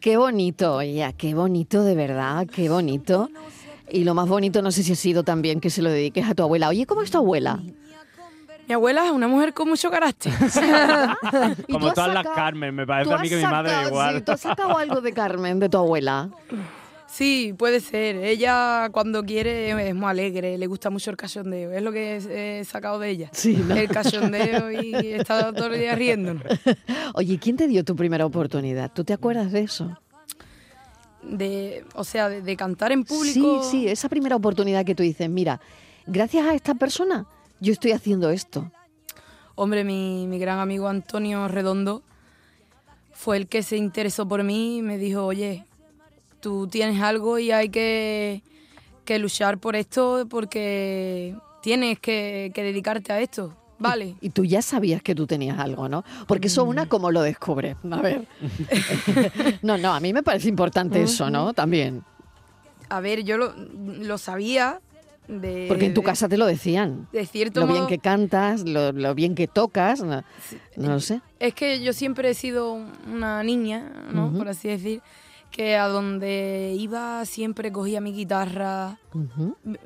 Qué 0.00 0.16
bonito, 0.16 0.80
ella, 0.80 1.12
qué 1.12 1.34
bonito 1.34 1.84
de 1.84 1.94
verdad, 1.94 2.46
qué 2.52 2.68
bonito. 2.68 3.30
Y 3.88 4.04
lo 4.04 4.14
más 4.14 4.28
bonito, 4.28 4.62
no 4.62 4.72
sé 4.72 4.82
si 4.82 4.92
ha 4.92 4.96
sido 4.96 5.22
también 5.22 5.60
que 5.60 5.70
se 5.70 5.82
lo 5.82 5.90
dediques 5.90 6.28
a 6.28 6.34
tu 6.34 6.42
abuela. 6.42 6.68
Oye, 6.68 6.86
¿cómo 6.86 7.02
es 7.02 7.10
tu 7.10 7.18
abuela? 7.18 7.60
Mi 8.68 8.74
abuela 8.74 9.04
es 9.04 9.10
una 9.12 9.28
mujer 9.28 9.52
con 9.54 9.68
mucho 9.68 9.90
carácter. 9.90 10.32
¿Y 11.68 11.72
Como 11.72 11.86
tú 11.86 11.88
has 11.88 11.94
todas 11.94 12.14
las 12.14 12.24
sacado- 12.24 12.34
Carmen, 12.34 12.74
me 12.74 12.82
tú 12.84 12.88
parece 12.88 13.12
a 13.12 13.18
mí 13.18 13.22
has 13.22 13.28
que 13.28 13.36
mi 13.36 13.42
madre 13.42 13.70
sacado- 13.70 13.88
igual. 13.88 14.14
sí, 14.16 14.20
¿Tú 14.22 14.32
has 14.32 14.40
sacado 14.40 14.78
algo 14.78 15.00
de 15.00 15.12
Carmen, 15.12 15.60
de 15.60 15.68
tu 15.68 15.78
abuela? 15.78 16.28
Sí, 17.12 17.54
puede 17.58 17.80
ser. 17.80 18.16
Ella 18.16 18.88
cuando 18.90 19.22
quiere 19.22 19.88
es 19.88 19.94
muy 19.94 20.08
alegre, 20.08 20.56
le 20.56 20.66
gusta 20.66 20.88
mucho 20.88 21.10
el 21.10 21.16
cachondeo. 21.18 21.70
Es 21.70 21.82
lo 21.82 21.92
que 21.92 22.16
he 22.16 22.60
he 22.60 22.64
sacado 22.64 22.98
de 22.98 23.10
ella. 23.10 23.28
Sí, 23.32 23.54
¿no? 23.54 23.76
El 23.76 23.88
cachondeo 23.88 24.72
y 24.72 24.94
está 25.12 25.52
todo 25.52 25.66
el 25.66 25.78
día 25.78 25.94
riéndonos. 25.94 26.42
Oye, 27.14 27.38
¿quién 27.38 27.58
te 27.58 27.68
dio 27.68 27.84
tu 27.84 27.94
primera 27.94 28.24
oportunidad? 28.24 28.90
¿Tú 28.90 29.04
te 29.04 29.12
acuerdas 29.12 29.52
de 29.52 29.60
eso? 29.60 29.94
De, 31.22 31.84
o 31.94 32.02
sea, 32.02 32.30
de, 32.30 32.40
de 32.40 32.56
cantar 32.56 32.92
en 32.92 33.04
público. 33.04 33.62
Sí, 33.62 33.82
sí, 33.82 33.88
esa 33.88 34.08
primera 34.08 34.34
oportunidad 34.34 34.86
que 34.86 34.94
tú 34.94 35.02
dices, 35.02 35.28
mira, 35.28 35.60
gracias 36.06 36.46
a 36.46 36.54
esta 36.54 36.74
persona 36.76 37.26
yo 37.60 37.74
estoy 37.74 37.92
haciendo 37.92 38.30
esto. 38.30 38.72
Hombre, 39.54 39.84
mi, 39.84 40.26
mi 40.28 40.38
gran 40.38 40.60
amigo 40.60 40.88
Antonio 40.88 41.46
Redondo 41.46 42.02
fue 43.12 43.36
el 43.36 43.48
que 43.48 43.62
se 43.62 43.76
interesó 43.76 44.26
por 44.26 44.42
mí 44.44 44.78
y 44.78 44.82
me 44.82 44.96
dijo, 44.96 45.26
oye, 45.26 45.66
tú 46.42 46.66
tienes 46.66 47.00
algo 47.00 47.38
y 47.38 47.52
hay 47.52 47.70
que, 47.70 48.42
que 49.06 49.18
luchar 49.18 49.56
por 49.58 49.76
esto 49.76 50.26
porque 50.28 51.34
tienes 51.62 51.98
que, 52.00 52.50
que 52.54 52.62
dedicarte 52.62 53.12
a 53.12 53.20
esto. 53.20 53.56
Vale. 53.78 54.16
Y 54.20 54.30
tú 54.30 54.44
ya 54.44 54.60
sabías 54.62 55.02
que 55.02 55.14
tú 55.14 55.26
tenías 55.26 55.58
algo, 55.58 55.88
¿no? 55.88 56.04
Porque 56.28 56.48
eso 56.48 56.64
Mm. 56.64 56.68
una 56.68 56.86
como 56.86 57.10
lo 57.10 57.22
descubre. 57.22 57.76
A 57.90 58.00
ver. 58.00 58.26
no, 59.62 59.78
no, 59.78 59.92
a 59.94 60.00
mí 60.00 60.12
me 60.12 60.22
parece 60.22 60.48
importante 60.48 61.02
eso, 61.02 61.30
¿no? 61.30 61.52
También. 61.52 62.02
A 62.88 63.00
ver, 63.00 63.24
yo 63.24 63.38
lo, 63.38 63.54
lo 63.56 64.18
sabía 64.18 64.80
de... 65.26 65.66
Porque 65.68 65.86
en 65.86 65.94
tu 65.94 66.02
casa 66.02 66.28
te 66.28 66.36
lo 66.36 66.46
decían. 66.46 67.08
De 67.12 67.24
cierto 67.26 67.60
Lo 67.60 67.66
bien 67.66 67.86
que 67.86 67.98
cantas, 67.98 68.62
lo, 68.68 68.92
lo 68.92 69.14
bien 69.14 69.34
que 69.34 69.48
tocas, 69.48 70.00
no, 70.02 70.22
no 70.76 70.88
lo 70.88 71.00
sé. 71.00 71.20
Es 71.40 71.54
que 71.54 71.80
yo 71.82 71.92
siempre 71.92 72.30
he 72.30 72.34
sido 72.34 72.78
una 73.10 73.42
niña, 73.42 73.90
¿no? 74.12 74.32
Por 74.32 74.48
así 74.48 74.68
decir, 74.68 75.00
que 75.52 75.76
a 75.76 75.86
donde 75.86 76.74
iba 76.76 77.24
siempre 77.26 77.70
cogía 77.70 78.00
mi 78.00 78.12
guitarra. 78.12 78.98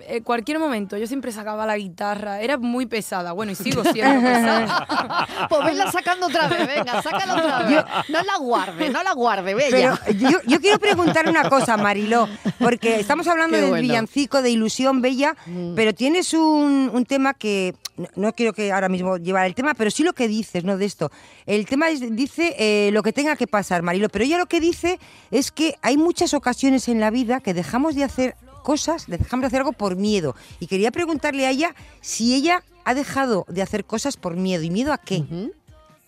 En 0.08 0.22
cualquier 0.22 0.58
momento, 0.58 0.96
yo 0.96 1.06
siempre 1.06 1.32
sacaba 1.32 1.66
la 1.66 1.76
guitarra. 1.76 2.40
Era 2.40 2.56
muy 2.58 2.86
pesada, 2.86 3.32
bueno, 3.32 3.52
y 3.52 3.54
sigo 3.54 3.82
siendo 3.84 4.20
pesada. 4.20 5.26
Pues 5.48 5.64
venla 5.64 5.90
sacando 5.92 6.26
otra 6.26 6.48
vez, 6.48 6.66
venga, 6.66 7.02
sácala 7.02 7.34
otra 7.36 7.62
vez. 7.62 7.84
No 8.08 8.22
la 8.22 8.36
guarde, 8.38 8.88
no 8.90 9.02
la 9.02 9.12
guarde, 9.12 9.54
Pero 9.70 9.96
bella. 10.06 10.30
yo, 10.30 10.38
yo 10.46 10.60
quiero 10.60 10.78
preguntar 10.78 11.28
una 11.28 11.48
cosa, 11.48 11.76
Mariló, 11.76 12.28
porque 12.58 13.00
estamos 13.00 13.26
hablando 13.28 13.56
Qué 13.56 13.60
del 13.62 13.70
bueno. 13.70 13.82
villancico 13.82 14.42
de 14.42 14.50
Ilusión 14.50 15.00
Bella, 15.02 15.34
Mm. 15.46 15.74
pero 15.74 15.94
tienes 15.94 16.32
un, 16.34 16.90
un 16.92 17.04
tema 17.04 17.34
que, 17.34 17.74
no, 17.96 18.08
no 18.16 18.32
quiero 18.32 18.52
que 18.52 18.72
ahora 18.72 18.88
mismo 18.88 19.16
llevar 19.18 19.46
el 19.46 19.54
tema, 19.54 19.74
pero 19.74 19.90
sí 19.90 20.02
lo 20.02 20.12
que 20.12 20.28
dices, 20.28 20.64
¿no? 20.64 20.76
De 20.76 20.84
esto. 20.84 21.10
El 21.46 21.66
tema 21.66 21.88
es- 21.90 22.14
dice 22.16 22.54
eh, 22.58 22.90
lo 22.92 23.02
que 23.02 23.12
tenga 23.12 23.36
que 23.36 23.46
pasar, 23.46 23.82
Mariló, 23.82 24.08
pero 24.08 24.24
ella 24.24 24.38
lo 24.38 24.46
que 24.46 24.60
dice 24.60 24.98
es 25.30 25.50
que 25.52 25.76
hay 25.82 25.96
muchas 25.96 26.34
ocasiones 26.34 26.88
en 26.88 27.00
la 27.00 27.10
vida 27.10 27.40
que 27.40 27.54
dejamos 27.54 27.94
de 27.94 28.04
hacer 28.04 28.36
cosas, 28.66 29.06
dejamos 29.06 29.42
de 29.42 29.46
hacer 29.46 29.60
algo 29.60 29.72
por 29.72 29.94
miedo. 29.94 30.34
Y 30.58 30.66
quería 30.66 30.90
preguntarle 30.90 31.46
a 31.46 31.50
ella 31.50 31.72
si 32.00 32.34
ella 32.34 32.64
ha 32.84 32.94
dejado 32.94 33.44
de 33.48 33.62
hacer 33.62 33.84
cosas 33.84 34.16
por 34.16 34.34
miedo. 34.36 34.64
¿Y 34.64 34.70
miedo 34.70 34.92
a 34.92 34.98
qué? 34.98 35.18
Ujú. 35.18 35.52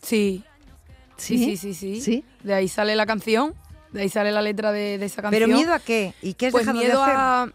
Sí. 0.03 0.43
Sí, 1.17 1.39
¿Sí? 1.39 1.45
sí, 1.45 1.57
sí, 1.57 1.75
sí. 1.75 2.01
¿Sí? 2.01 2.25
De 2.43 2.55
ahí 2.55 2.67
sale 2.69 2.97
la 2.97 3.07
canción, 3.07 3.55
de 3.93 4.03
ahí 4.03 4.09
sale 4.09 4.33
la 4.33 4.43
letra 4.43 4.73
de, 4.73 4.99
de 4.99 5.07
esa 5.07 5.23
canción. 5.23 5.41
¿Pero 5.41 5.57
miedo 5.57 5.73
a 5.73 5.79
qué? 5.79 6.15
¿Y 6.21 6.35
qué 6.35 6.47
has 6.49 6.53
Pues 6.53 6.67
dejado 6.67 6.79
miedo 6.81 6.99
de 6.99 7.03
hacer? 7.05 7.17
a... 7.17 7.53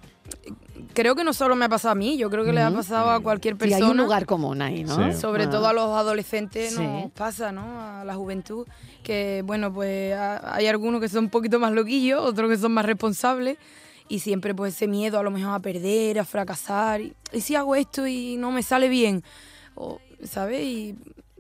Creo 0.94 1.16
que 1.16 1.24
no 1.24 1.34
solo 1.34 1.56
me 1.56 1.66
ha 1.66 1.70
pasado 1.70 1.92
a 1.92 1.96
mí, 1.96 2.18
yo 2.18 2.30
creo 2.30 2.46
que 2.46 2.54
le 2.54 2.62
ha 2.62 2.70
pasado 2.72 3.10
a 3.12 3.20
cualquier 3.20 3.56
Y 3.56 3.58
persona. 3.58 3.86
hay 3.86 3.92
un 3.92 3.98
lugar 3.98 4.26
común 4.26 4.62
ahí, 4.62 4.84
¿no? 4.84 5.12
Sí. 5.12 5.20
Sobre 5.20 5.46
Ah. 5.46 5.50
todo 5.50 5.68
a 5.68 5.74
los 5.74 5.90
adolescentes 5.98 6.76
Sí. 6.76 6.82
nos 6.86 7.12
pasa, 7.12 7.52
¿no? 7.52 7.64
A 7.82 8.04
la 8.06 8.14
juventud, 8.16 8.68
que 9.04 9.42
bueno, 9.46 9.74
pues 9.74 10.14
a- 10.14 10.56
hay 10.56 10.68
algunos 10.68 11.02
que 11.02 11.10
son 11.10 11.26
un 11.26 11.30
poquito 11.32 11.60
más 11.60 11.72
loquillos, 11.74 12.22
otros 12.24 12.50
que 12.50 12.58
son 12.58 12.74
más 12.74 12.86
responsables 12.86 13.58
y 14.14 14.20
siempre 14.20 14.54
pues 14.54 14.76
ese 14.76 14.88
miedo 14.88 15.18
a 15.20 15.24
lo 15.24 15.32
mejor 15.32 15.54
a 15.56 15.60
perder, 15.60 16.20
a 16.20 16.26
fracasar, 16.26 17.02
y, 17.02 17.14
¿y 17.32 17.42
si 17.42 17.56
hago 17.56 17.76
esto 17.76 18.06
y 18.06 18.36
no 18.38 18.52
me 18.52 18.62
sale 18.62 18.88
bien, 18.90 19.24
o, 19.76 20.00
¿sabes? 20.24 20.62
Y 20.64 20.96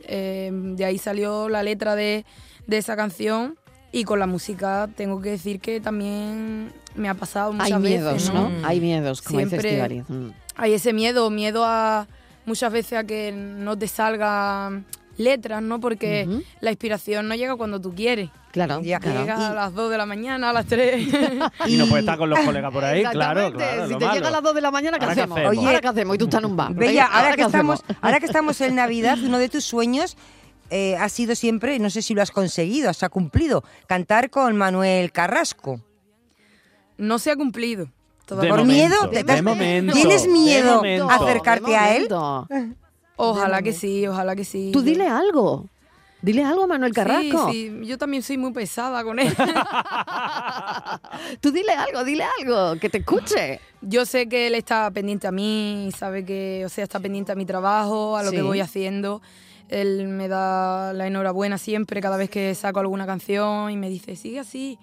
eh, 0.05 0.49
de 0.51 0.83
ahí 0.85 0.97
salió 0.97 1.49
la 1.49 1.61
letra 1.63 1.95
de, 1.95 2.25
de 2.65 2.77
esa 2.77 2.95
canción 2.95 3.57
y 3.91 4.05
con 4.05 4.17
la 4.19 4.25
música 4.25 4.89
tengo 4.95 5.21
que 5.21 5.29
decir 5.29 5.59
que 5.59 5.79
también 5.79 6.73
me 6.95 7.09
ha 7.09 7.13
pasado 7.13 7.53
muchas 7.53 7.71
Hay 7.73 7.79
miedos, 7.79 8.13
veces, 8.13 8.33
¿no? 8.33 8.49
¿no? 8.49 8.67
Hay 8.67 8.79
miedos, 8.81 9.21
como 9.21 9.39
Siempre- 9.39 9.69
Estíbaliz. 9.69 10.03
Mm. 10.09 10.29
hay 10.55 10.73
ese 10.73 10.93
miedo, 10.93 11.29
miedo 11.29 11.63
a 11.65 12.07
muchas 12.45 12.73
veces 12.73 12.93
a 12.99 13.03
que 13.03 13.31
no 13.31 13.77
te 13.77 13.87
salgan 13.87 14.85
letras, 15.17 15.61
¿no? 15.61 15.79
Porque 15.79 16.27
la 16.61 16.71
inspiración 16.71 17.27
no 17.27 17.35
llega 17.35 17.55
cuando 17.55 17.79
tú 17.79 17.93
quieres. 17.93 18.29
Claro, 18.51 18.81
Ya, 18.81 18.99
claro. 18.99 19.21
Llega 19.21 19.47
a 19.49 19.53
las 19.53 19.73
2 19.73 19.89
de 19.89 19.97
la 19.97 20.05
mañana, 20.05 20.51
a 20.51 20.53
las 20.53 20.65
3. 20.67 21.07
Y 21.67 21.77
no 21.77 21.87
puede 21.87 22.01
estar 22.01 22.17
con 22.17 22.29
los 22.29 22.39
colegas 22.41 22.71
por 22.71 22.83
ahí, 22.85 23.03
claro. 23.03 23.47
Si 23.51 23.57
te 23.95 23.99
malo. 24.05 24.13
llega 24.13 24.27
a 24.27 24.31
las 24.31 24.43
2 24.43 24.55
de 24.55 24.61
la 24.61 24.71
mañana, 24.71 24.97
¿qué 24.99 25.05
¿Ahora 25.05 25.15
qué 25.15 25.21
hacemos? 25.21 25.37
hacemos? 25.39 25.57
Oye, 25.57 25.67
¿ahora 25.67 25.81
qué 25.81 25.87
hacemos? 25.87 26.15
Y 26.15 26.17
tú 26.19 26.25
estás 26.25 26.39
en 26.39 26.45
un 26.45 26.55
bar. 26.57 26.73
Bella, 26.73 26.87
Venga, 26.91 27.05
ahora, 27.05 27.35
que 27.35 27.43
hacemos? 27.43 27.79
estamos, 27.79 27.97
ahora 28.03 28.19
que 28.19 28.25
estamos 28.27 28.61
en 28.61 28.75
Navidad, 28.75 29.17
uno 29.23 29.39
de 29.39 29.49
tus 29.49 29.63
sueños 29.63 30.17
eh, 30.69 30.95
ha 30.97 31.09
sido 31.09 31.33
siempre, 31.35 31.79
no 31.79 31.89
sé 31.89 32.01
si 32.01 32.13
lo 32.13 32.21
has 32.21 32.31
conseguido, 32.31 32.89
has 32.89 32.99
cumplido, 33.09 33.63
cantar 33.87 34.29
con 34.29 34.55
Manuel 34.55 35.11
Carrasco. 35.11 35.79
no 36.97 37.17
se 37.19 37.31
ha 37.31 37.35
cumplido. 37.35 37.87
Por 38.27 38.37
momento, 38.37 38.63
miedo, 38.65 39.07
de, 39.11 39.23
te- 39.23 39.41
momento. 39.41 39.93
¿Tienes 39.93 40.23
de 40.23 40.29
miedo 40.29 40.75
momento. 40.75 41.09
a 41.09 41.15
acercarte 41.15 41.69
de 41.71 41.75
a 41.77 41.95
él? 41.95 42.07
Ojalá 43.15 43.61
que 43.61 43.73
sí, 43.73 44.07
ojalá 44.07 44.35
que 44.35 44.43
sí. 44.45 44.71
Tú 44.73 44.81
dile 44.81 45.07
algo. 45.07 45.69
Dile 46.21 46.43
algo 46.45 46.63
a 46.63 46.67
Manuel 46.67 46.93
Carrasco. 46.93 47.51
Sí, 47.51 47.69
sí, 47.81 47.85
yo 47.85 47.97
también 47.97 48.23
soy 48.23 48.37
muy 48.37 48.53
pesada 48.53 49.03
con 49.03 49.19
él. 49.19 49.35
Tú 51.41 51.51
dile 51.51 51.73
algo, 51.73 52.03
dile 52.03 52.25
algo, 52.39 52.79
que 52.79 52.89
te 52.89 52.99
escuche. 52.99 53.59
yo 53.81 54.05
sé 54.05 54.27
que 54.29 54.47
él 54.47 54.55
está 54.55 54.89
pendiente 54.91 55.27
a 55.27 55.31
mí, 55.31 55.89
sabe 55.97 56.23
que, 56.23 56.63
o 56.65 56.69
sea, 56.69 56.83
está 56.85 56.99
pendiente 56.99 57.31
a 57.31 57.35
mi 57.35 57.45
trabajo, 57.45 58.15
a 58.15 58.23
lo 58.23 58.29
Sí. 58.29 58.37
que 58.37 58.41
voy 58.41 58.61
haciendo. 58.61 59.21
Él 59.69 60.07
me 60.07 60.27
da 60.27 60.93
la 60.93 61.07
enhorabuena 61.07 61.57
siempre, 61.57 62.01
cada 62.01 62.17
vez 62.17 62.29
que 62.29 62.53
saco 62.55 62.79
alguna 62.79 63.05
canción 63.05 63.71
y 63.71 63.77
me 63.77 63.89
dice, 63.89 64.15
sigue 64.15 64.39
así, 64.39 64.77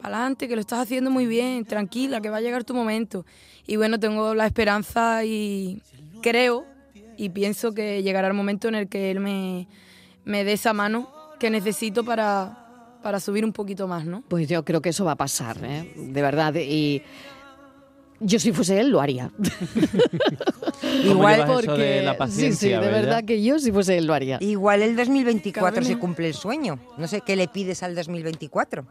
para 0.00 0.16
adelante, 0.18 0.48
que 0.48 0.54
lo 0.54 0.60
estás 0.60 0.80
haciendo 0.80 1.10
muy 1.10 1.26
bien, 1.26 1.64
tranquila, 1.64 2.20
que 2.20 2.30
va 2.30 2.38
a 2.38 2.40
llegar 2.40 2.64
tu 2.64 2.74
momento. 2.74 3.24
Y 3.66 3.76
bueno, 3.76 3.98
tengo 3.98 4.34
la 4.34 4.46
esperanza 4.46 5.24
y 5.24 5.80
creo 6.22 6.66
y 7.16 7.30
pienso 7.30 7.72
que 7.72 8.02
llegará 8.02 8.28
el 8.28 8.34
momento 8.34 8.68
en 8.68 8.74
el 8.74 8.88
que 8.88 9.10
él 9.10 9.20
me, 9.20 9.68
me 10.24 10.44
dé 10.44 10.54
esa 10.54 10.72
mano 10.72 11.08
que 11.38 11.50
necesito 11.50 12.04
para, 12.04 12.98
para 13.02 13.20
subir 13.20 13.44
un 13.44 13.52
poquito 13.52 13.86
más, 13.86 14.04
¿no? 14.04 14.22
Pues 14.28 14.48
yo 14.48 14.64
creo 14.64 14.80
que 14.80 14.90
eso 14.90 15.04
va 15.04 15.12
a 15.12 15.16
pasar, 15.16 15.58
¿eh? 15.62 15.92
de 15.96 16.22
verdad. 16.22 16.54
Y 16.56 17.02
yo 18.20 18.38
si 18.38 18.52
fuese 18.52 18.80
él 18.80 18.90
lo 18.90 19.00
haría. 19.00 19.30
¿Cómo 20.80 21.28
Igual 21.28 21.66
de 21.76 22.02
la 22.02 22.12
sí, 22.12 22.16
sí, 22.16 22.18
paciencia, 22.18 22.80
de 22.80 22.90
verdad 22.90 23.24
que 23.24 23.42
yo 23.42 23.58
si 23.58 23.72
fuese 23.72 23.98
él 23.98 24.06
lo 24.06 24.14
haría. 24.14 24.38
Igual 24.40 24.82
el 24.82 24.96
2024 24.96 25.70
Cada 25.70 25.80
vez 25.80 25.88
se 25.88 25.98
cumple 25.98 26.28
el 26.28 26.34
sueño. 26.34 26.78
No 26.96 27.06
sé, 27.06 27.20
¿qué 27.20 27.36
le 27.36 27.48
pides 27.48 27.82
al 27.82 27.94
2024? 27.94 28.86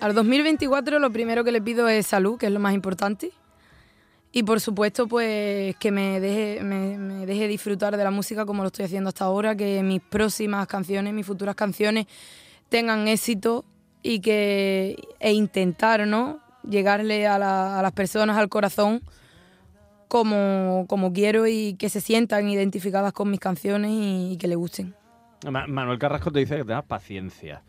Al 0.00 0.14
2024 0.14 0.98
lo 0.98 1.10
primero 1.10 1.44
que 1.44 1.52
le 1.52 1.62
pido 1.62 1.88
es 1.88 2.06
salud, 2.06 2.38
que 2.38 2.46
es 2.46 2.52
lo 2.52 2.60
más 2.60 2.74
importante. 2.74 3.32
Y 4.32 4.44
por 4.44 4.60
supuesto, 4.60 5.08
pues 5.08 5.74
que 5.76 5.90
me 5.90 6.20
deje, 6.20 6.62
me, 6.62 6.98
me 6.98 7.26
deje 7.26 7.48
disfrutar 7.48 7.96
de 7.96 8.04
la 8.04 8.10
música 8.12 8.46
como 8.46 8.62
lo 8.62 8.68
estoy 8.68 8.84
haciendo 8.84 9.08
hasta 9.08 9.24
ahora, 9.24 9.56
que 9.56 9.82
mis 9.82 10.00
próximas 10.00 10.66
canciones, 10.68 11.12
mis 11.12 11.26
futuras 11.26 11.56
canciones 11.56 12.06
tengan 12.68 13.08
éxito 13.08 13.64
y 14.02 14.20
que 14.20 14.96
e 15.18 15.32
intentar, 15.32 16.06
¿no? 16.06 16.38
Llegarle 16.62 17.26
a, 17.26 17.38
la- 17.38 17.80
a 17.80 17.82
las 17.82 17.92
personas 17.92 18.36
al 18.38 18.48
corazón 18.48 19.02
como, 20.08 20.84
como 20.88 21.12
quiero 21.12 21.46
y 21.46 21.74
que 21.74 21.88
se 21.88 22.00
sientan 22.00 22.48
identificadas 22.48 23.12
con 23.12 23.30
mis 23.30 23.40
canciones 23.40 23.90
y, 23.92 24.36
que 24.38 24.48
le 24.48 24.54
gusten. 24.56 24.94
Ma- 25.50 25.66
Manuel 25.66 25.98
Carrasco 25.98 26.30
te 26.30 26.40
dice 26.40 26.56
que 26.56 26.64
tengas 26.64 26.84
paciencia. 26.84 27.62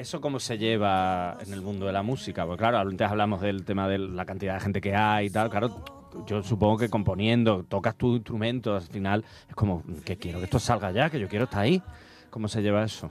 ¿Eso 0.00 0.22
cómo 0.22 0.40
se 0.40 0.56
lleva 0.56 1.36
en 1.44 1.52
el 1.52 1.60
mundo 1.60 1.84
de 1.84 1.92
la 1.92 2.02
música? 2.02 2.46
Porque 2.46 2.60
claro, 2.60 2.78
antes 2.78 3.06
hablamos 3.06 3.42
del 3.42 3.66
tema 3.66 3.86
de 3.86 3.98
la 3.98 4.24
cantidad 4.24 4.54
de 4.54 4.60
gente 4.60 4.80
que 4.80 4.94
hay 4.96 5.26
y 5.26 5.30
tal. 5.30 5.50
Claro, 5.50 5.84
yo 6.26 6.42
supongo 6.42 6.78
que 6.78 6.88
componiendo, 6.88 7.64
tocas 7.64 7.96
tu 7.96 8.14
instrumento, 8.14 8.76
al 8.76 8.80
final 8.80 9.26
es 9.46 9.54
como 9.54 9.82
que 10.06 10.16
quiero 10.16 10.38
que 10.38 10.46
esto 10.46 10.58
salga 10.58 10.90
ya, 10.90 11.10
que 11.10 11.20
yo 11.20 11.28
quiero 11.28 11.44
estar 11.44 11.60
ahí. 11.60 11.82
¿Cómo 12.30 12.48
se 12.48 12.62
lleva 12.62 12.82
eso? 12.82 13.10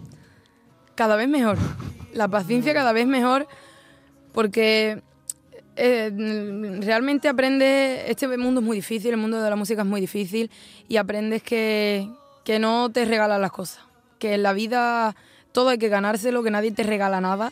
Cada 0.95 1.15
vez 1.15 1.29
mejor. 1.29 1.59
La 2.11 2.27
paciencia 2.27 2.73
cada 2.73 2.91
vez 2.91 3.05
mejor 3.05 3.47
porque 4.33 5.03
eh, 5.75 6.11
realmente 6.81 7.29
aprendes, 7.29 8.09
este 8.09 8.35
mundo 8.35 8.61
es 8.61 8.65
muy 8.65 8.77
difícil, 8.77 9.11
el 9.11 9.17
mundo 9.17 9.39
de 9.39 9.47
la 9.47 9.55
música 9.55 9.83
es 9.83 9.87
muy 9.87 10.01
difícil 10.01 10.49
y 10.87 10.97
aprendes 10.97 11.43
que, 11.43 12.09
que 12.43 12.57
no 12.57 12.89
te 12.91 13.05
regalan 13.05 13.41
las 13.43 13.51
cosas, 13.51 13.83
que 14.17 14.33
en 14.33 14.41
la 14.41 14.53
vida 14.53 15.15
todo 15.51 15.69
hay 15.69 15.77
que 15.77 15.89
ganárselo, 15.89 16.43
que 16.43 16.51
nadie 16.51 16.71
te 16.71 16.83
regala 16.83 17.21
nada 17.21 17.51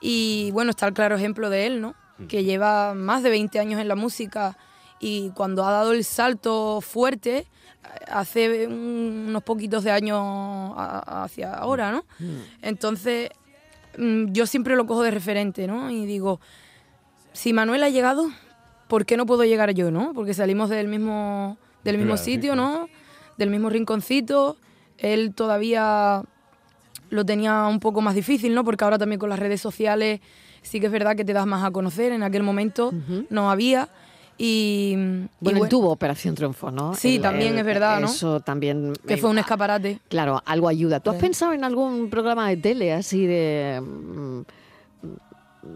y 0.00 0.50
bueno, 0.52 0.70
está 0.70 0.86
el 0.86 0.94
claro 0.94 1.16
ejemplo 1.16 1.50
de 1.50 1.66
él, 1.66 1.80
¿no? 1.80 1.94
Que 2.28 2.44
lleva 2.44 2.94
más 2.94 3.22
de 3.22 3.30
20 3.30 3.58
años 3.58 3.80
en 3.80 3.88
la 3.88 3.96
música 3.96 4.56
y 5.00 5.30
cuando 5.30 5.64
ha 5.64 5.70
dado 5.72 5.92
el 5.92 6.04
salto 6.04 6.80
fuerte, 6.80 7.46
hace 8.08 8.66
unos 8.68 9.42
poquitos 9.42 9.82
de 9.84 9.90
años 9.90 10.22
hacia 10.76 11.54
ahora, 11.54 11.90
¿no? 11.92 12.04
Entonces, 12.62 13.30
mm, 13.98 14.32
yo 14.32 14.46
siempre 14.46 14.76
lo 14.76 14.86
cojo 14.86 15.02
de 15.02 15.10
referente, 15.10 15.66
¿no? 15.66 15.90
Y 15.90 16.06
digo, 16.06 16.40
si 17.32 17.52
Manuel 17.52 17.82
ha 17.82 17.88
llegado, 17.88 18.30
¿por 18.88 19.04
qué 19.06 19.16
no 19.16 19.26
puedo 19.26 19.44
llegar 19.44 19.72
yo, 19.72 19.90
no? 19.90 20.12
Porque 20.14 20.34
salimos 20.34 20.68
del 20.70 20.86
mismo, 20.88 21.58
del 21.82 21.96
mismo 21.98 22.14
Claro, 22.14 22.24
sitio. 22.24 22.56
¿no? 22.56 22.88
Del 23.38 23.50
mismo 23.50 23.70
rinconcito. 23.70 24.56
Él 24.98 25.34
todavía 25.34 26.22
lo 27.12 27.24
tenía 27.24 27.66
un 27.66 27.78
poco 27.78 28.00
más 28.00 28.14
difícil, 28.14 28.54
¿no? 28.54 28.64
Porque 28.64 28.84
ahora 28.84 28.98
también 28.98 29.18
con 29.20 29.28
las 29.30 29.38
redes 29.38 29.60
sociales 29.60 30.20
sí 30.62 30.80
que 30.80 30.86
es 30.86 30.92
verdad 30.92 31.14
que 31.16 31.24
te 31.24 31.32
das 31.32 31.46
más 31.46 31.62
a 31.64 31.70
conocer. 31.70 32.10
En 32.12 32.22
aquel 32.22 32.42
momento 32.42 32.92
no 33.30 33.50
había. 33.50 33.88
Y, 34.38 34.94
y 34.94 35.28
Bueno, 35.40 35.58
él 35.58 35.64
bue- 35.64 35.68
tuvo 35.68 35.90
Operación 35.90 36.34
Triunfo, 36.34 36.70
¿no? 36.70 36.94
Sí, 36.94 37.16
Él- 37.16 37.22
también 37.22 37.52
él- 37.52 37.58
es 37.60 37.64
verdad, 37.66 38.00
¿no? 38.00 38.06
Eso 38.06 38.40
también... 38.40 38.94
que 39.06 39.16
fue 39.18 39.28
un 39.30 39.38
escaparate. 39.38 40.00
Claro, 40.08 40.42
algo 40.46 40.68
ayuda. 40.68 41.00
¿Tú 41.00 41.10
has 41.10 41.16
Sí. 41.16 41.22
pensado 41.22 41.52
en 41.52 41.64
algún 41.64 42.08
programa 42.10 42.48
de 42.48 42.56
tele 42.56 42.92
así 42.94 43.26
de... 43.26 43.80
mm, 43.80 44.40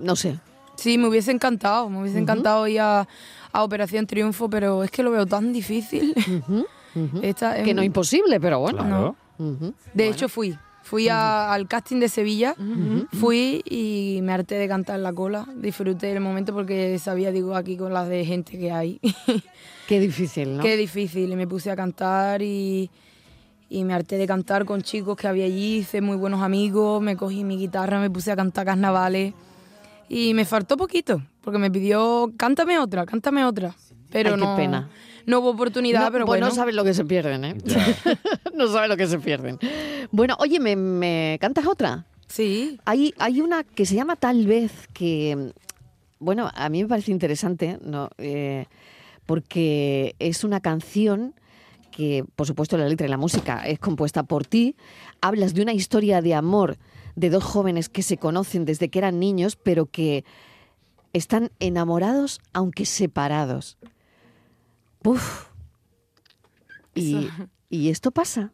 no 0.02 0.16
sé, 0.16 0.38
Sí, 0.76 0.98
me 0.98 1.08
hubiese 1.08 1.30
encantado, 1.32 1.88
me 1.88 2.00
hubiese 2.02 2.18
encantado 2.18 2.66
ir 2.68 2.80
a, 2.80 3.06
a 3.52 3.62
Operación 3.64 4.06
Triunfo, 4.06 4.50
pero 4.50 4.82
es 4.84 4.90
que 4.90 5.02
lo 5.02 5.10
veo 5.10 5.24
tan 5.26 5.52
difícil. 5.52 6.14
Esta- 7.22 7.62
que 7.62 7.72
no 7.74 7.82
em, 7.82 7.86
imposible, 7.86 8.40
pero 8.40 8.58
bueno. 8.60 8.78
Claro. 8.84 9.16
Ujú. 9.38 9.74
De 9.94 10.08
hecho, 10.08 10.28
fui. 10.28 10.56
Fui 10.88 11.08
a- 11.08 11.52
al 11.52 11.66
casting 11.66 11.98
de 11.98 12.08
Sevilla, 12.08 12.54
fui 13.12 13.60
y 13.64 14.20
me 14.22 14.32
harté 14.32 14.54
de 14.54 14.68
cantar 14.68 14.96
en 14.96 15.02
la 15.02 15.12
cola. 15.12 15.44
Disfruté 15.56 16.12
el 16.12 16.20
momento 16.20 16.54
porque 16.54 16.96
sabía, 17.00 17.32
digo, 17.32 17.56
aquí 17.56 17.76
con 17.76 17.92
las 17.92 18.08
de 18.08 18.24
gente 18.24 18.56
que 18.56 18.70
hay. 18.70 19.00
Qué 19.88 19.98
difícil, 20.00 20.56
¿no? 20.56 20.62
Qué 20.62 20.76
difícil. 20.76 21.32
Y 21.32 21.36
me 21.36 21.46
puse 21.48 21.70
a 21.72 21.76
cantar 21.76 22.40
y, 22.42 22.88
y 23.68 23.82
me 23.84 23.94
harté 23.94 24.16
de 24.16 24.26
cantar 24.28 24.64
con 24.64 24.82
chicos 24.82 25.16
que 25.16 25.26
había 25.26 25.44
allí. 25.46 25.78
Hice 25.78 26.00
muy 26.00 26.16
buenos 26.16 26.40
amigos. 26.42 27.02
Me 27.02 27.16
cogí 27.16 27.42
mi 27.42 27.56
guitarra, 27.56 27.98
me 28.00 28.08
puse 28.10 28.30
a 28.30 28.36
cantar 28.36 28.66
carnavales. 28.66 29.34
Y 30.08 30.34
me 30.34 30.44
faltó 30.44 30.76
poquito, 30.76 31.20
porque 31.40 31.58
me 31.58 31.68
pidió, 31.68 32.32
cántame 32.36 32.78
otra, 32.78 33.06
cántame 33.06 33.44
otra. 33.44 33.74
Pero 34.16 34.30
Ay, 34.30 34.40
qué 34.40 34.46
no, 34.46 34.56
pena. 34.56 34.88
no 35.26 35.40
hubo 35.40 35.50
oportunidad, 35.50 36.06
no, 36.06 36.12
pero 36.12 36.24
pues 36.24 36.40
bueno. 36.40 36.48
no 36.48 36.54
sabes 36.54 36.74
lo 36.74 36.84
que 36.84 36.94
se 36.94 37.04
pierden, 37.04 37.44
¿eh? 37.44 37.54
No 38.54 38.66
sabes 38.68 38.88
lo 38.88 38.96
que 38.96 39.06
se 39.06 39.18
pierden. 39.18 39.58
Bueno, 40.10 40.36
oye, 40.38 40.58
¿me, 40.58 40.74
me 40.76 41.36
cantas 41.40 41.66
otra? 41.66 42.06
Sí, 42.28 42.78
Hay, 42.86 43.12
hay 43.18 43.40
una 43.42 43.62
que 43.62 43.84
se 43.86 43.94
llama 43.94 44.16
Tal 44.16 44.46
vez, 44.46 44.72
que, 44.94 45.52
bueno, 46.18 46.50
a 46.54 46.68
mí 46.70 46.82
me 46.82 46.88
parece 46.88 47.12
interesante, 47.12 47.78
¿no? 47.82 48.08
Eh, 48.18 48.64
porque 49.26 50.14
es 50.18 50.42
una 50.44 50.60
canción 50.60 51.34
que, 51.90 52.24
por 52.34 52.46
supuesto, 52.46 52.76
la 52.78 52.88
letra 52.88 53.06
y 53.06 53.10
la 53.10 53.16
música 53.16 53.66
es 53.66 53.78
compuesta 53.78 54.22
por 54.22 54.46
ti. 54.46 54.74
Hablas 55.20 55.52
de 55.54 55.62
una 55.62 55.72
historia 55.72 56.22
de 56.22 56.34
amor 56.34 56.78
de 57.14 57.30
dos 57.30 57.44
jóvenes 57.44 57.88
que 57.88 58.02
se 58.02 58.16
conocen 58.16 58.64
desde 58.64 58.88
que 58.88 58.98
eran 58.98 59.18
niños, 59.20 59.56
pero 59.56 59.86
que 59.86 60.24
están 61.12 61.50
enamorados 61.60 62.40
aunque 62.52 62.84
separados. 62.86 63.78
Uf. 65.06 65.46
Y, 66.94 67.28
y 67.68 67.90
esto 67.90 68.10
pasa. 68.10 68.52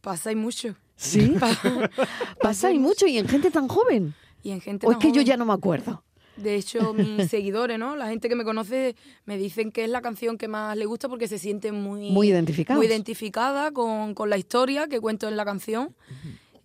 pasa 0.00 0.32
y 0.32 0.36
mucho. 0.36 0.74
Sí. 0.96 1.34
pasa 2.42 2.72
y 2.72 2.78
mucho 2.78 3.06
y 3.06 3.18
en 3.18 3.28
gente 3.28 3.50
tan 3.50 3.68
joven. 3.68 4.14
Y 4.42 4.50
en 4.50 4.60
gente 4.60 4.86
O 4.86 4.92
es 4.92 4.98
que 4.98 5.12
yo 5.12 5.22
ya 5.22 5.36
no 5.36 5.44
me 5.44 5.52
acuerdo. 5.52 6.02
De 6.36 6.54
hecho, 6.54 6.92
mis 6.92 7.28
seguidores, 7.30 7.78
¿no? 7.78 7.96
La 7.96 8.08
gente 8.08 8.28
que 8.28 8.34
me 8.34 8.44
conoce 8.44 8.94
me 9.24 9.38
dicen 9.38 9.72
que 9.72 9.84
es 9.84 9.90
la 9.90 10.02
canción 10.02 10.36
que 10.36 10.48
más 10.48 10.76
le 10.76 10.86
gusta 10.86 11.08
porque 11.08 11.28
se 11.28 11.38
siente 11.38 11.72
muy... 11.72 12.10
Muy. 12.10 12.32
Muy 12.74 12.86
identificada 12.86 13.70
con, 13.72 14.14
con 14.14 14.28
la 14.28 14.36
historia 14.36 14.88
que 14.88 15.00
cuento 15.00 15.28
en 15.28 15.36
la 15.36 15.44
canción. 15.44 15.94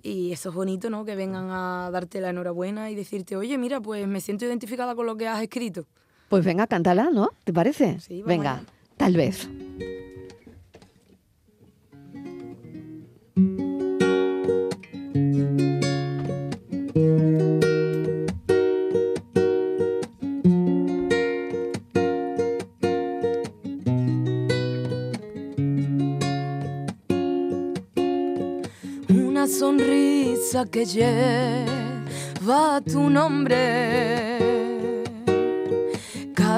Y 0.03 0.31
eso 0.31 0.49
es 0.49 0.55
bonito, 0.55 0.89
¿no? 0.89 1.05
Que 1.05 1.15
vengan 1.15 1.49
a 1.51 1.89
darte 1.91 2.21
la 2.21 2.31
enhorabuena 2.31 2.89
y 2.89 2.95
decirte, 2.95 3.36
oye, 3.36 3.57
mira, 3.57 3.79
pues 3.79 4.07
me 4.07 4.19
siento 4.19 4.45
identificada 4.45 4.95
con 4.95 5.05
lo 5.05 5.15
que 5.15 5.27
has 5.27 5.41
escrito. 5.41 5.86
Pues 6.27 6.43
venga, 6.43 6.65
cántala, 6.65 7.10
¿no? 7.12 7.29
¿Te 7.43 7.53
parece? 7.53 7.99
Sí, 7.99 8.23
venga. 8.23 8.63
Tal 9.01 9.17
vez. 9.17 9.49
Una 29.09 29.47
sonrisa 29.47 30.65
que 30.65 30.85
lleva 30.85 32.81
tu 32.81 33.09
nombre. 33.09 34.50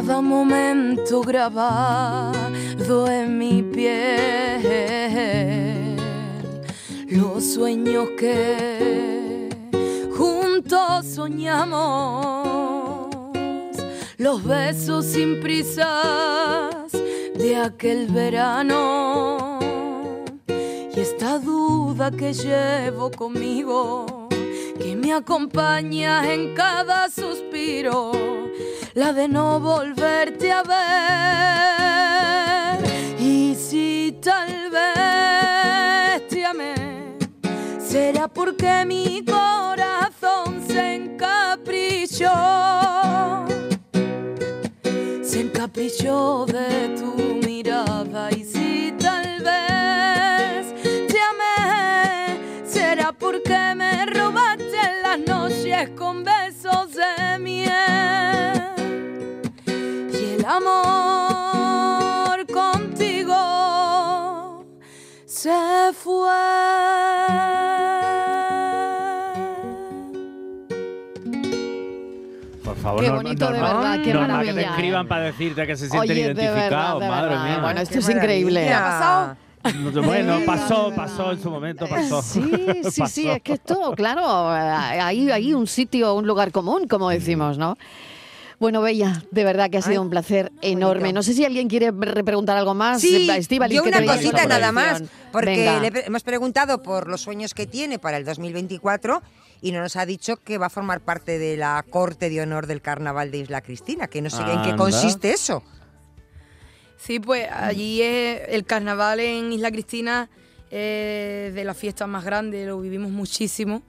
Cada 0.05 0.19
momento 0.19 1.21
grabado 1.21 3.07
en 3.07 3.37
mi 3.37 3.63
piel. 3.63 4.65
Los 7.07 7.53
sueños 7.53 8.09
que 8.19 9.47
juntos 10.13 11.05
soñamos. 11.05 13.15
Los 14.17 14.43
besos 14.43 15.05
sin 15.05 15.39
prisas 15.39 16.91
de 17.37 17.55
aquel 17.55 18.07
verano. 18.07 19.57
Y 20.49 20.99
esta 20.99 21.39
duda 21.39 22.11
que 22.11 22.33
llevo 22.33 23.09
conmigo, 23.09 24.22
que 24.83 24.95
me 24.97 25.13
acompaña 25.13 26.33
en 26.33 26.53
cada 26.53 27.09
suspiro, 27.09 28.11
la 28.93 29.13
de 29.13 29.29
no 29.29 29.61
volverte 29.61 30.51
a 30.51 30.61
ver. 30.63 31.93
Y 33.17 33.55
si 33.55 34.19
tal 34.21 34.69
vez 34.69 36.27
te 36.27 36.45
amé, 36.45 36.75
será 37.79 38.27
porque 38.27 38.83
mi 38.85 39.23
corazón 39.23 40.61
se 40.67 40.95
encaprichó 40.95 42.29
se 45.21 45.39
encaprichó 45.41 46.45
de 46.45 46.89
tu 46.99 47.15
mirada 47.47 48.29
y 48.31 48.43
si 48.43 48.93
tal 48.99 49.41
vez 49.41 50.73
te 51.07 51.19
amé 51.31 52.37
será 52.65 53.11
porque 53.13 53.73
me 53.75 53.92
las 55.15 55.27
noches 55.27 55.89
con 55.95 56.23
besos 56.23 56.93
de 56.95 57.37
miel 57.39 57.69
y 60.11 60.33
el 60.39 60.45
amor 60.45 61.67
contigo 62.47 63.35
se 65.25 65.91
fue. 65.93 66.29
Por 72.63 72.75
favor, 72.77 73.01
Qué 73.01 73.09
no- 73.09 73.15
bonito, 73.17 73.45
de 73.51 73.59
normal- 73.59 73.75
verdad, 73.77 74.01
qué 74.03 74.13
normal 74.13 74.45
que 74.45 74.53
te 74.53 74.61
escriban 74.61 75.07
para 75.07 75.23
decirte 75.25 75.67
que 75.67 75.75
se 75.75 75.89
sienten 75.89 76.11
Oye, 76.11 76.13
de 76.13 76.33
verdad, 76.33 76.43
identificados, 76.43 77.01
de 77.01 77.09
madre 77.09 77.29
verdad. 77.29 77.43
mía. 77.45 77.59
Bueno, 77.61 77.81
esto 77.81 77.93
Qué 77.93 77.99
es 77.99 78.09
increíble. 78.09 78.63
¿Qué 78.65 78.73
ha 78.73 78.83
pasado? 78.83 79.35
No, 79.93 80.01
Bueno, 80.03 80.39
pasó, 80.45 80.91
pasó 80.95 81.31
en 81.31 81.41
su 81.41 81.49
momento, 81.49 81.87
pasó. 81.87 82.21
Sí, 82.21 82.41
sí, 82.83 82.91
sí, 82.91 82.99
Pasó. 83.01 83.21
es 83.33 83.41
que 83.41 83.53
esto, 83.53 83.93
claro, 83.95 84.49
hay, 84.49 85.29
hay 85.31 85.53
un 85.53 85.67
sitio, 85.67 86.13
un 86.15 86.27
lugar 86.27 86.51
común, 86.51 86.87
como 86.87 87.09
decimos, 87.09 87.57
¿no? 87.57 87.77
Bueno, 88.59 88.81
Bella, 88.81 89.23
de 89.31 89.43
verdad 89.43 89.69
que 89.69 89.77
ha 89.77 89.81
sido 89.81 89.93
Ay, 89.93 90.05
un 90.05 90.09
placer 90.09 90.51
enorme. 90.61 91.01
bonito. 91.01 91.15
No 91.15 91.23
sé 91.23 91.33
si 91.33 91.43
alguien 91.43 91.67
quiere 91.67 91.91
repreguntar 91.91 92.57
algo 92.57 92.73
más. 92.73 93.01
Sí, 93.01 93.29
Estíbaliz, 93.29 93.75
yo 93.75 93.83
¿qué 93.83 93.89
una 93.89 94.05
cosita 94.05 94.45
nada 94.45 94.71
más, 94.71 95.03
porque 95.33 95.79
le 95.81 95.91
pre- 95.91 96.05
hemos 96.05 96.23
preguntado 96.23 96.81
por 96.81 97.09
los 97.09 97.19
sueños 97.21 97.53
que 97.53 97.65
tiene 97.65 97.99
para 97.99 98.15
el 98.17 98.23
2024 98.25 99.21
y 99.61 99.71
no 99.71 99.81
nos 99.81 99.95
ha 99.97 100.05
dicho 100.05 100.37
que 100.37 100.57
va 100.57 100.67
a 100.67 100.69
formar 100.69 101.01
parte 101.01 101.39
de 101.39 101.57
la 101.57 101.83
corte 101.89 102.29
de 102.29 102.41
honor 102.41 102.67
del 102.67 102.81
carnaval 102.81 103.31
de 103.31 103.39
Isla 103.39 103.61
Cristina, 103.61 104.07
que 104.07 104.21
no 104.21 104.29
sé 104.29 104.41
en 104.41 104.61
qué 104.61 104.69
Anda. 104.71 104.75
consiste 104.77 105.31
eso. 105.31 105.63
Sí, 107.05 107.19
pues 107.19 107.49
allí 107.51 108.01
es 108.01 108.43
el 108.47 108.63
carnaval 108.63 109.19
en 109.19 109.51
Isla 109.51 109.71
Cristina 109.71 110.29
es 110.71 111.53
de 111.53 111.63
las 111.65 111.75
fiestas 111.75 112.07
más 112.07 112.23
grandes, 112.23 112.65
lo 112.65 112.79
vivimos 112.79 113.11
muchísimo. 113.11 113.83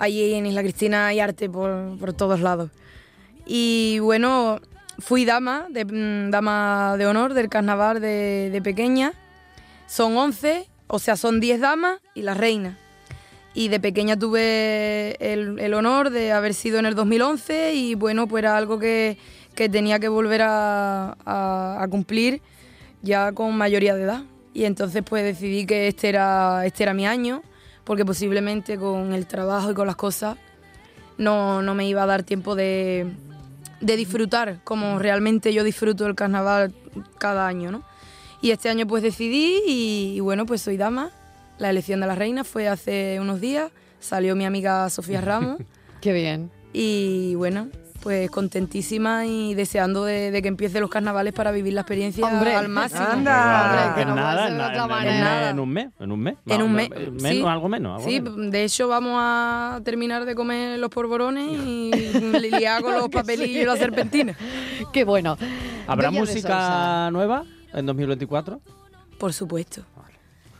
Allí 0.00 0.34
en 0.34 0.44
Isla 0.46 0.62
Cristina 0.62 1.06
hay 1.06 1.20
arte 1.20 1.48
por, 1.48 2.12
todos 2.14 2.40
lados. 2.40 2.72
Y 3.46 4.00
bueno, 4.00 4.60
fui 4.98 5.24
dama, 5.24 5.68
de, 5.70 5.84
mm, 5.84 6.32
dama 6.32 6.96
de 6.98 7.06
honor 7.06 7.34
del 7.34 7.48
carnaval 7.48 8.00
de, 8.00 8.50
de 8.50 8.62
pequeña. 8.62 9.12
Son 9.86 10.16
11, 10.16 10.68
o 10.88 10.98
sea, 10.98 11.14
son 11.14 11.38
10 11.38 11.60
damas 11.60 12.00
y 12.14 12.22
la 12.22 12.34
reina. 12.34 12.76
Y 13.54 13.68
de 13.68 13.78
pequeña 13.78 14.18
tuve 14.18 15.16
el, 15.20 15.60
el 15.60 15.72
honor 15.72 16.10
de 16.10 16.32
haber 16.32 16.54
sido 16.54 16.80
en 16.80 16.86
el 16.86 16.96
2011 16.96 17.74
y 17.74 17.94
bueno, 17.94 18.26
pues 18.26 18.42
era 18.42 18.56
algo 18.56 18.80
que, 18.80 19.18
que 19.54 19.68
tenía 19.68 19.98
que 19.98 20.08
volver 20.08 20.42
a, 20.42 21.16
a- 21.24 21.82
a 21.82 21.88
cumplir 21.88 22.40
ya 23.02 23.32
con 23.32 23.56
mayoría 23.56 23.94
de 23.94 24.02
edad. 24.04 24.22
Y 24.52 24.64
entonces 24.64 25.02
pues 25.04 25.24
decidí 25.24 25.66
que 25.66 25.88
este 25.88 26.08
era, 26.08 26.64
este 26.66 26.82
era 26.84 26.94
mi 26.94 27.06
año, 27.06 27.42
porque 27.84 28.04
posiblemente 28.04 28.78
con 28.78 29.12
el 29.12 29.26
trabajo 29.26 29.70
y 29.70 29.74
con 29.74 29.86
las 29.86 29.96
cosas 29.96 30.36
no, 31.18 31.62
no 31.62 31.74
me 31.74 31.86
iba 31.88 32.02
a 32.02 32.06
dar 32.06 32.22
tiempo 32.22 32.54
de, 32.54 33.12
de 33.80 33.96
disfrutar 33.96 34.60
como 34.64 34.98
realmente 34.98 35.52
yo 35.52 35.64
disfruto 35.64 36.06
el 36.06 36.14
carnaval 36.14 36.72
cada 37.18 37.46
año, 37.46 37.70
¿no? 37.72 37.82
Y 38.42 38.50
este 38.50 38.68
año 38.68 38.86
pues 38.86 39.02
decidí 39.02 39.60
y, 39.66 40.12
y 40.16 40.20
bueno, 40.20 40.46
pues 40.46 40.60
soy 40.62 40.76
dama. 40.76 41.10
La 41.58 41.70
elección 41.70 42.00
de 42.00 42.06
la 42.06 42.14
reina 42.14 42.42
fue 42.44 42.68
hace 42.68 43.18
unos 43.20 43.40
días, 43.40 43.70
salió 44.00 44.34
mi 44.36 44.44
amiga 44.44 44.88
Sofía 44.90 45.20
Ramos 45.20 45.58
Qué 46.00 46.12
bien. 46.12 46.50
y 46.72 47.34
bueno, 47.36 47.68
pues 48.04 48.30
contentísima 48.30 49.24
y 49.24 49.54
deseando 49.54 50.04
de, 50.04 50.30
de 50.30 50.42
que 50.42 50.48
empiecen 50.48 50.82
los 50.82 50.90
carnavales 50.90 51.32
para 51.32 51.50
vivir 51.52 51.72
la 51.72 51.80
experiencia 51.80 52.26
Hombre, 52.26 52.54
al 52.54 52.68
máximo. 52.68 53.02
anda. 53.10 53.64
Hombre, 53.64 53.94
que 53.94 54.00
en 54.02 54.08
no 54.08 54.14
nada, 54.14 55.50
en, 55.50 55.58
un 55.58 55.70
mes, 55.72 55.88
en 55.98 56.12
un 56.12 56.20
mes. 56.20 56.36
En 56.46 56.62
un 56.62 56.72
mes, 56.72 56.90
Menos, 56.90 57.22
sí. 57.22 57.42
algo 57.46 57.68
menos. 57.70 57.96
algo 57.96 58.06
Sí, 58.08 58.20
menos. 58.20 58.50
de 58.52 58.64
hecho 58.64 58.88
vamos 58.88 59.14
a 59.18 59.80
terminar 59.84 60.26
de 60.26 60.34
comer 60.34 60.78
los 60.78 60.90
porborones 60.90 61.48
y 61.50 61.90
liar 62.50 62.82
con 62.82 62.92
los 62.92 63.08
papelillos 63.10 63.62
y 63.62 63.64
la 63.64 63.76
serpentina. 63.76 64.36
Qué 64.92 65.04
bueno. 65.04 65.38
¿Habrá 65.86 66.10
música 66.10 67.08
nueva 67.10 67.44
en 67.72 67.86
2024? 67.86 68.60
Por 69.18 69.32
supuesto. 69.32 69.82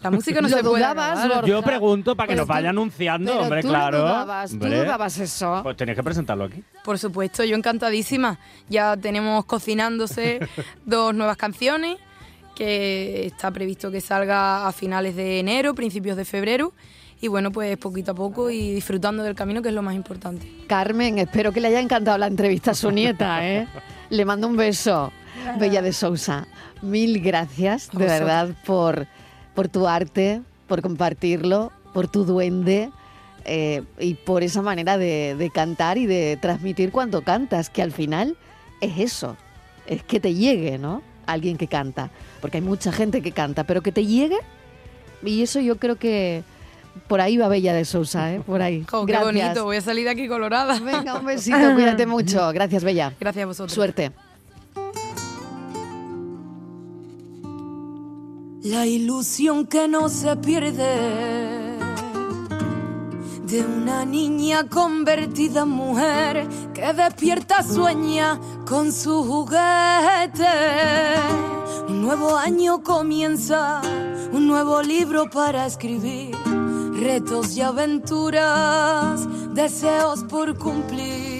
La 0.05 0.11
música 0.11 0.41
no 0.41 0.49
¿Lo 0.49 0.57
se 0.57 0.63
puede 0.63 0.77
dudabas? 0.85 1.47
Yo 1.47 1.63
pregunto 1.63 2.15
para 2.15 2.27
que 2.29 2.35
Pero 2.35 2.43
nos 2.43 2.47
tú- 2.47 2.53
vaya 2.53 2.71
anunciando, 2.71 3.33
pero 3.33 3.43
hombre, 3.43 3.63
tú 3.63 3.69
claro. 3.69 3.99
Dudabas, 3.99 4.51
tú 4.51 4.57
Hombre, 4.57 4.79
dudabas 4.85 5.19
eso. 5.19 5.61
Pues 5.63 5.77
tenéis 5.77 5.97
que 5.97 6.03
presentarlo 6.03 6.45
aquí. 6.45 6.63
Por 6.85 6.99
supuesto, 6.99 7.43
yo 7.43 7.57
encantadísima. 7.57 8.39
Ya 8.69 8.97
tenemos 8.97 9.45
cocinándose 9.47 10.41
dos 10.85 11.15
nuevas 11.15 11.37
canciones 11.37 11.97
que 12.55 13.27
está 13.27 13.51
previsto 13.51 13.91
que 13.91 14.01
salga 14.01 14.67
a 14.69 14.73
finales 14.73 15.17
de 15.17 15.41
enero, 15.41 15.75
principios 15.75 16.17
de 16.17 16.25
febrero. 16.25 16.73
Y 17.21 17.29
bueno, 17.29 17.51
pues 17.51 17.77
poquito 17.79 18.13
a 18.13 18.15
poco 18.15 18.51
y 18.51 18.73
disfrutando 18.75 19.23
del 19.23 19.35
camino, 19.35 19.63
que 19.63 19.69
es 19.69 19.75
lo 19.75 19.83
más 19.83 19.95
importante. 19.95 20.47
Carmen, 20.67 21.19
espero 21.19 21.53
que 21.53 21.61
le 21.61 21.69
haya 21.69 21.81
encantado 21.81 22.19
la 22.19 22.27
entrevista 22.27 22.73
a 22.73 22.75
su 22.75 22.91
nieta, 22.91 23.47
¿eh? 23.49 23.67
Le 24.11 24.25
mando 24.25 24.47
un 24.47 24.57
beso. 24.57 25.11
Bella 25.59 25.83
de 25.83 25.93
Sousa, 25.93 26.47
mil 26.83 27.21
gracias, 27.21 27.89
de 27.91 27.99
Vosotros. 27.99 28.19
verdad, 28.19 28.49
por, 28.65 29.07
por 29.55 29.69
tu 29.69 29.87
arte, 29.87 30.43
por 30.67 30.83
compartirlo, 30.83 31.73
por 31.93 32.09
tu 32.09 32.25
duende 32.25 32.91
eh, 33.45 33.83
y 33.99 34.15
por 34.15 34.43
esa 34.43 34.63
manera 34.63 34.99
de, 34.99 35.37
de 35.39 35.51
cantar 35.51 35.99
y 35.99 36.07
de 36.07 36.39
transmitir 36.41 36.91
cuando 36.91 37.23
cantas, 37.23 37.71
que 37.71 37.83
al 37.83 37.93
final 37.93 38.37
es 38.81 38.99
eso, 38.99 39.37
es 39.87 40.03
que 40.03 40.21
te 40.21 40.35
llegue, 40.35 40.79
¿no? 40.79 41.03
Alguien 41.27 41.57
que 41.57 41.69
canta, 41.69 42.11
porque 42.41 42.59
hay 42.59 42.63
mucha 42.63 42.93
gente 42.93 43.23
que 43.23 43.33
canta, 43.33 43.65
pero 43.65 43.83
que 43.83 43.93
te 43.93 44.05
llegue, 44.07 44.39
y 45.23 45.43
eso 45.43 45.61
yo 45.61 45.77
creo 45.77 45.97
que 45.97 46.43
por 47.09 47.21
ahí 47.21 47.37
va 47.37 47.49
Bella 47.49 47.73
de 47.75 47.85
Sousa, 47.85 48.33
¿eh? 48.35 48.41
Por 48.45 48.63
ahí. 48.63 48.85
Jo, 48.91 49.07
qué 49.07 49.13
Gracias. 49.13 49.33
bonito, 49.35 49.65
voy 49.65 49.77
a 49.77 49.81
salir 49.81 50.05
de 50.05 50.11
aquí 50.11 50.29
colorada. 50.29 50.79
Venga, 50.81 51.15
un 51.19 51.27
besito, 51.27 51.57
cuídate 51.75 52.07
mucho. 52.07 52.53
Gracias, 52.53 52.85
Bella. 52.85 53.13
Gracias 53.19 53.43
a 53.43 53.47
vosotros. 53.47 53.73
Suerte. 53.73 54.13
La 58.65 58.87
ilusión 58.87 59.67
que 59.67 59.87
no 59.89 60.09
se 60.09 60.35
pierde 60.37 61.77
de 63.47 63.61
una 63.61 64.07
niña 64.07 64.67
convertida 64.71 65.65
en 65.65 65.69
mujer 65.69 66.49
que 66.73 66.95
despierta 66.95 67.63
sueña 67.63 68.41
con 68.67 68.91
su 68.91 69.23
juguete. 69.23 70.49
Un 71.89 72.01
nuevo 72.01 72.39
año 72.39 72.83
comienza, 72.83 73.83
un 74.33 74.47
nuevo 74.49 74.81
libro 74.81 75.29
para 75.29 75.67
escribir, 75.67 76.35
retos 76.95 77.55
y 77.59 77.61
aventuras, 77.61 79.29
deseos 79.53 80.25
por 80.25 80.57
cumplirse. 80.57 81.35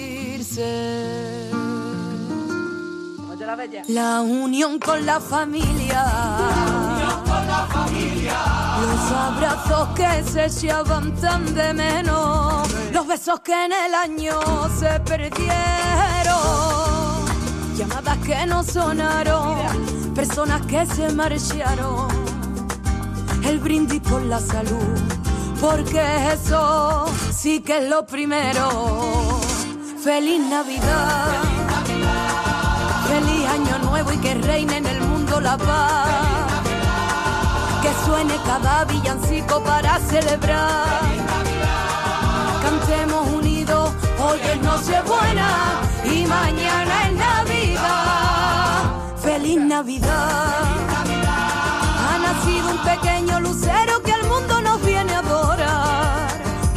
La 3.87 4.21
unión 4.21 4.77
con 4.77 5.07
la 5.07 5.19
familia. 5.19 6.74
Los 9.05 9.13
abrazos 9.13 9.89
que 9.89 10.23
se 10.23 10.45
echaban 10.45 11.15
tan 11.17 11.53
de 11.53 11.73
menos. 11.75 12.67
Los 12.91 13.05
besos 13.05 13.39
que 13.41 13.65
en 13.65 13.71
el 13.71 13.93
año 13.93 14.39
se 14.79 14.99
perdieron. 15.01 15.53
Llamadas 17.77 18.17
que 18.25 18.47
no 18.47 18.63
sonaron. 18.63 19.57
Personas 20.15 20.65
que 20.65 20.87
se 20.87 21.11
marcharon. 21.11 22.07
El 23.43 23.59
brindis 23.59 24.01
por 24.01 24.23
la 24.23 24.39
salud. 24.39 24.97
Porque 25.61 26.03
eso 26.33 27.05
sí 27.31 27.59
que 27.59 27.77
es 27.77 27.87
lo 27.87 28.07
primero. 28.07 29.39
Feliz 30.03 30.41
Navidad. 30.49 31.43
Feliz 33.07 33.49
año 33.49 33.77
nuevo 33.87 34.11
y 34.13 34.17
que 34.17 34.33
reine 34.33 34.77
en 34.77 34.87
el 34.87 35.01
mundo 35.01 35.39
la 35.39 35.57
paz. 35.57 36.54
Suene 38.03 38.35
cada 38.45 38.85
villancico 38.85 39.63
para 39.63 39.99
celebrar. 39.99 40.99
Cantemos 42.61 43.27
unidos, 43.29 43.91
hoy 44.19 44.39
es 44.51 44.61
Nochebuena 44.61 45.49
y 46.03 46.25
mañana 46.25 47.07
es 47.07 47.13
Navidad. 47.13 48.83
Feliz 49.21 49.59
Navidad. 49.61 50.63
Ha 52.07 52.17
nacido 52.19 52.71
un 52.71 52.77
pequeño 52.83 53.39
lucero 53.39 54.01
que 54.03 54.13
al 54.13 54.23
mundo 54.27 54.61
nos 54.61 54.83
viene 54.83 55.13
a 55.13 55.19
adorar. 55.19 56.27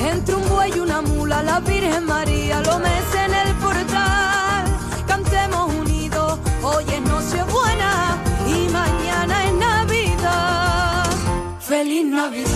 Entre 0.01 0.35
un 0.35 0.49
buey 0.49 0.73
y 0.75 0.81
una 0.81 1.01
mula, 1.03 1.43
la 1.43 1.61
Virgen 1.61 2.07
María 2.07 2.61
lo 2.61 2.79
mece 2.79 3.25
en 3.25 3.35
el 3.35 3.55
portal. 3.57 4.65
Cantemos 5.07 5.75
unidos, 5.75 6.39
hoy 6.63 6.85
es 6.89 7.01
Nochebuena 7.03 7.67
y 7.67 7.68
Feliz 11.79 12.07
Navidad. 12.07 12.51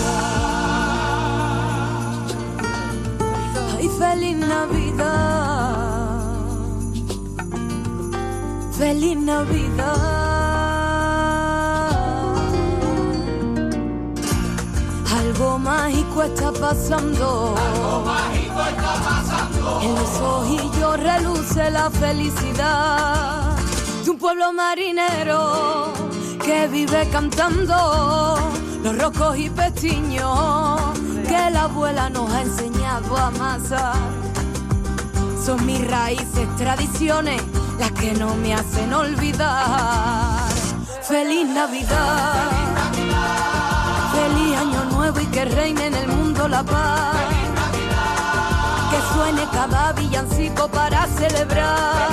Ay, 3.73 3.87
feliz 3.97 4.35
Navidad. 4.35 5.45
Feliz 8.77 9.17
Navidad. 9.17 9.95
Algo 15.19 15.57
mágico 15.57 16.23
está 16.23 16.51
pasando. 16.51 17.55
En 19.83 19.95
los 19.95 20.19
ojillos 20.19 20.99
reluce 20.99 21.71
la 21.71 21.89
felicidad 21.89 23.55
de 24.03 24.09
un 24.09 24.17
pueblo 24.17 24.51
marinero 24.51 25.93
que 26.43 26.67
vive 26.67 27.07
cantando 27.09 28.51
los 28.83 28.97
rocos 28.97 29.37
y 29.37 29.49
pestiños 29.49 30.99
que 31.25 31.49
la 31.51 31.63
abuela 31.63 32.09
nos 32.09 32.29
ha 32.31 32.41
enseñado 32.41 33.15
a 33.17 33.27
amasar. 33.27 33.95
Son 35.43 35.65
mis 35.65 35.85
raíces, 35.89 36.47
tradiciones, 36.57 37.41
las 37.79 37.91
que 37.93 38.13
no 38.13 38.35
me 38.35 38.53
hacen 38.53 38.93
olvidar. 38.93 40.49
Feliz 41.01 41.47
Navidad, 41.47 42.51
feliz 44.13 44.57
año 44.57 44.83
nuevo 44.91 45.19
y 45.19 45.25
que 45.27 45.45
reine 45.45 45.87
en 45.87 45.95
el 45.95 46.07
mundo 46.09 46.47
la 46.47 46.63
paz. 46.63 47.15
Que 48.91 49.13
suene 49.13 49.43
cada 49.51 49.93
villancico 49.93 50.67
para 50.67 51.07
celebrar. 51.07 52.09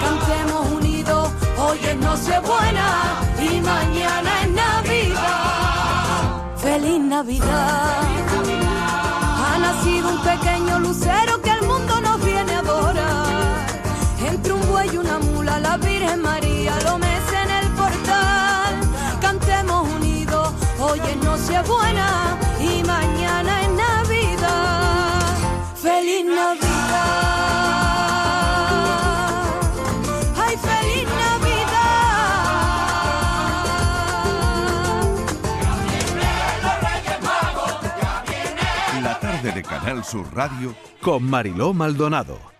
Cantemos 0.00 0.72
unidos, 0.72 1.30
hoy 1.58 1.78
es 1.84 1.96
Nochebuena 1.96 3.20
y 3.40 3.60
mañana 3.60 4.33
feliz 6.84 7.00
Navidad. 7.00 8.02
Ha 9.46 9.58
nacido 9.58 10.08
un 10.10 10.20
pequeño 10.22 10.78
lucero 10.80 11.40
que 11.42 11.50
al 11.50 11.62
mundo 11.62 12.00
nos 12.00 12.22
viene 12.24 12.52
a 12.54 12.58
adorar. 12.58 13.66
Entre 14.26 14.52
un 14.52 14.66
buey 14.68 14.90
y 14.92 14.96
una 14.98 15.18
mula, 15.18 15.60
la 15.60 15.76
Virgen 15.76 16.20
María 16.22 16.74
lo 16.84 16.98
mece 16.98 17.36
en 17.44 17.50
el 17.50 17.68
portal. 17.80 18.74
Cantemos 19.20 19.88
unidos, 19.96 20.52
oye, 20.80 21.16
no 21.22 21.36
sea 21.38 21.62
buena. 21.62 22.43
Sur 40.04 40.26
Radio 40.34 40.74
con 41.00 41.22
Mariló 41.24 41.72
Maldonado. 41.72 42.52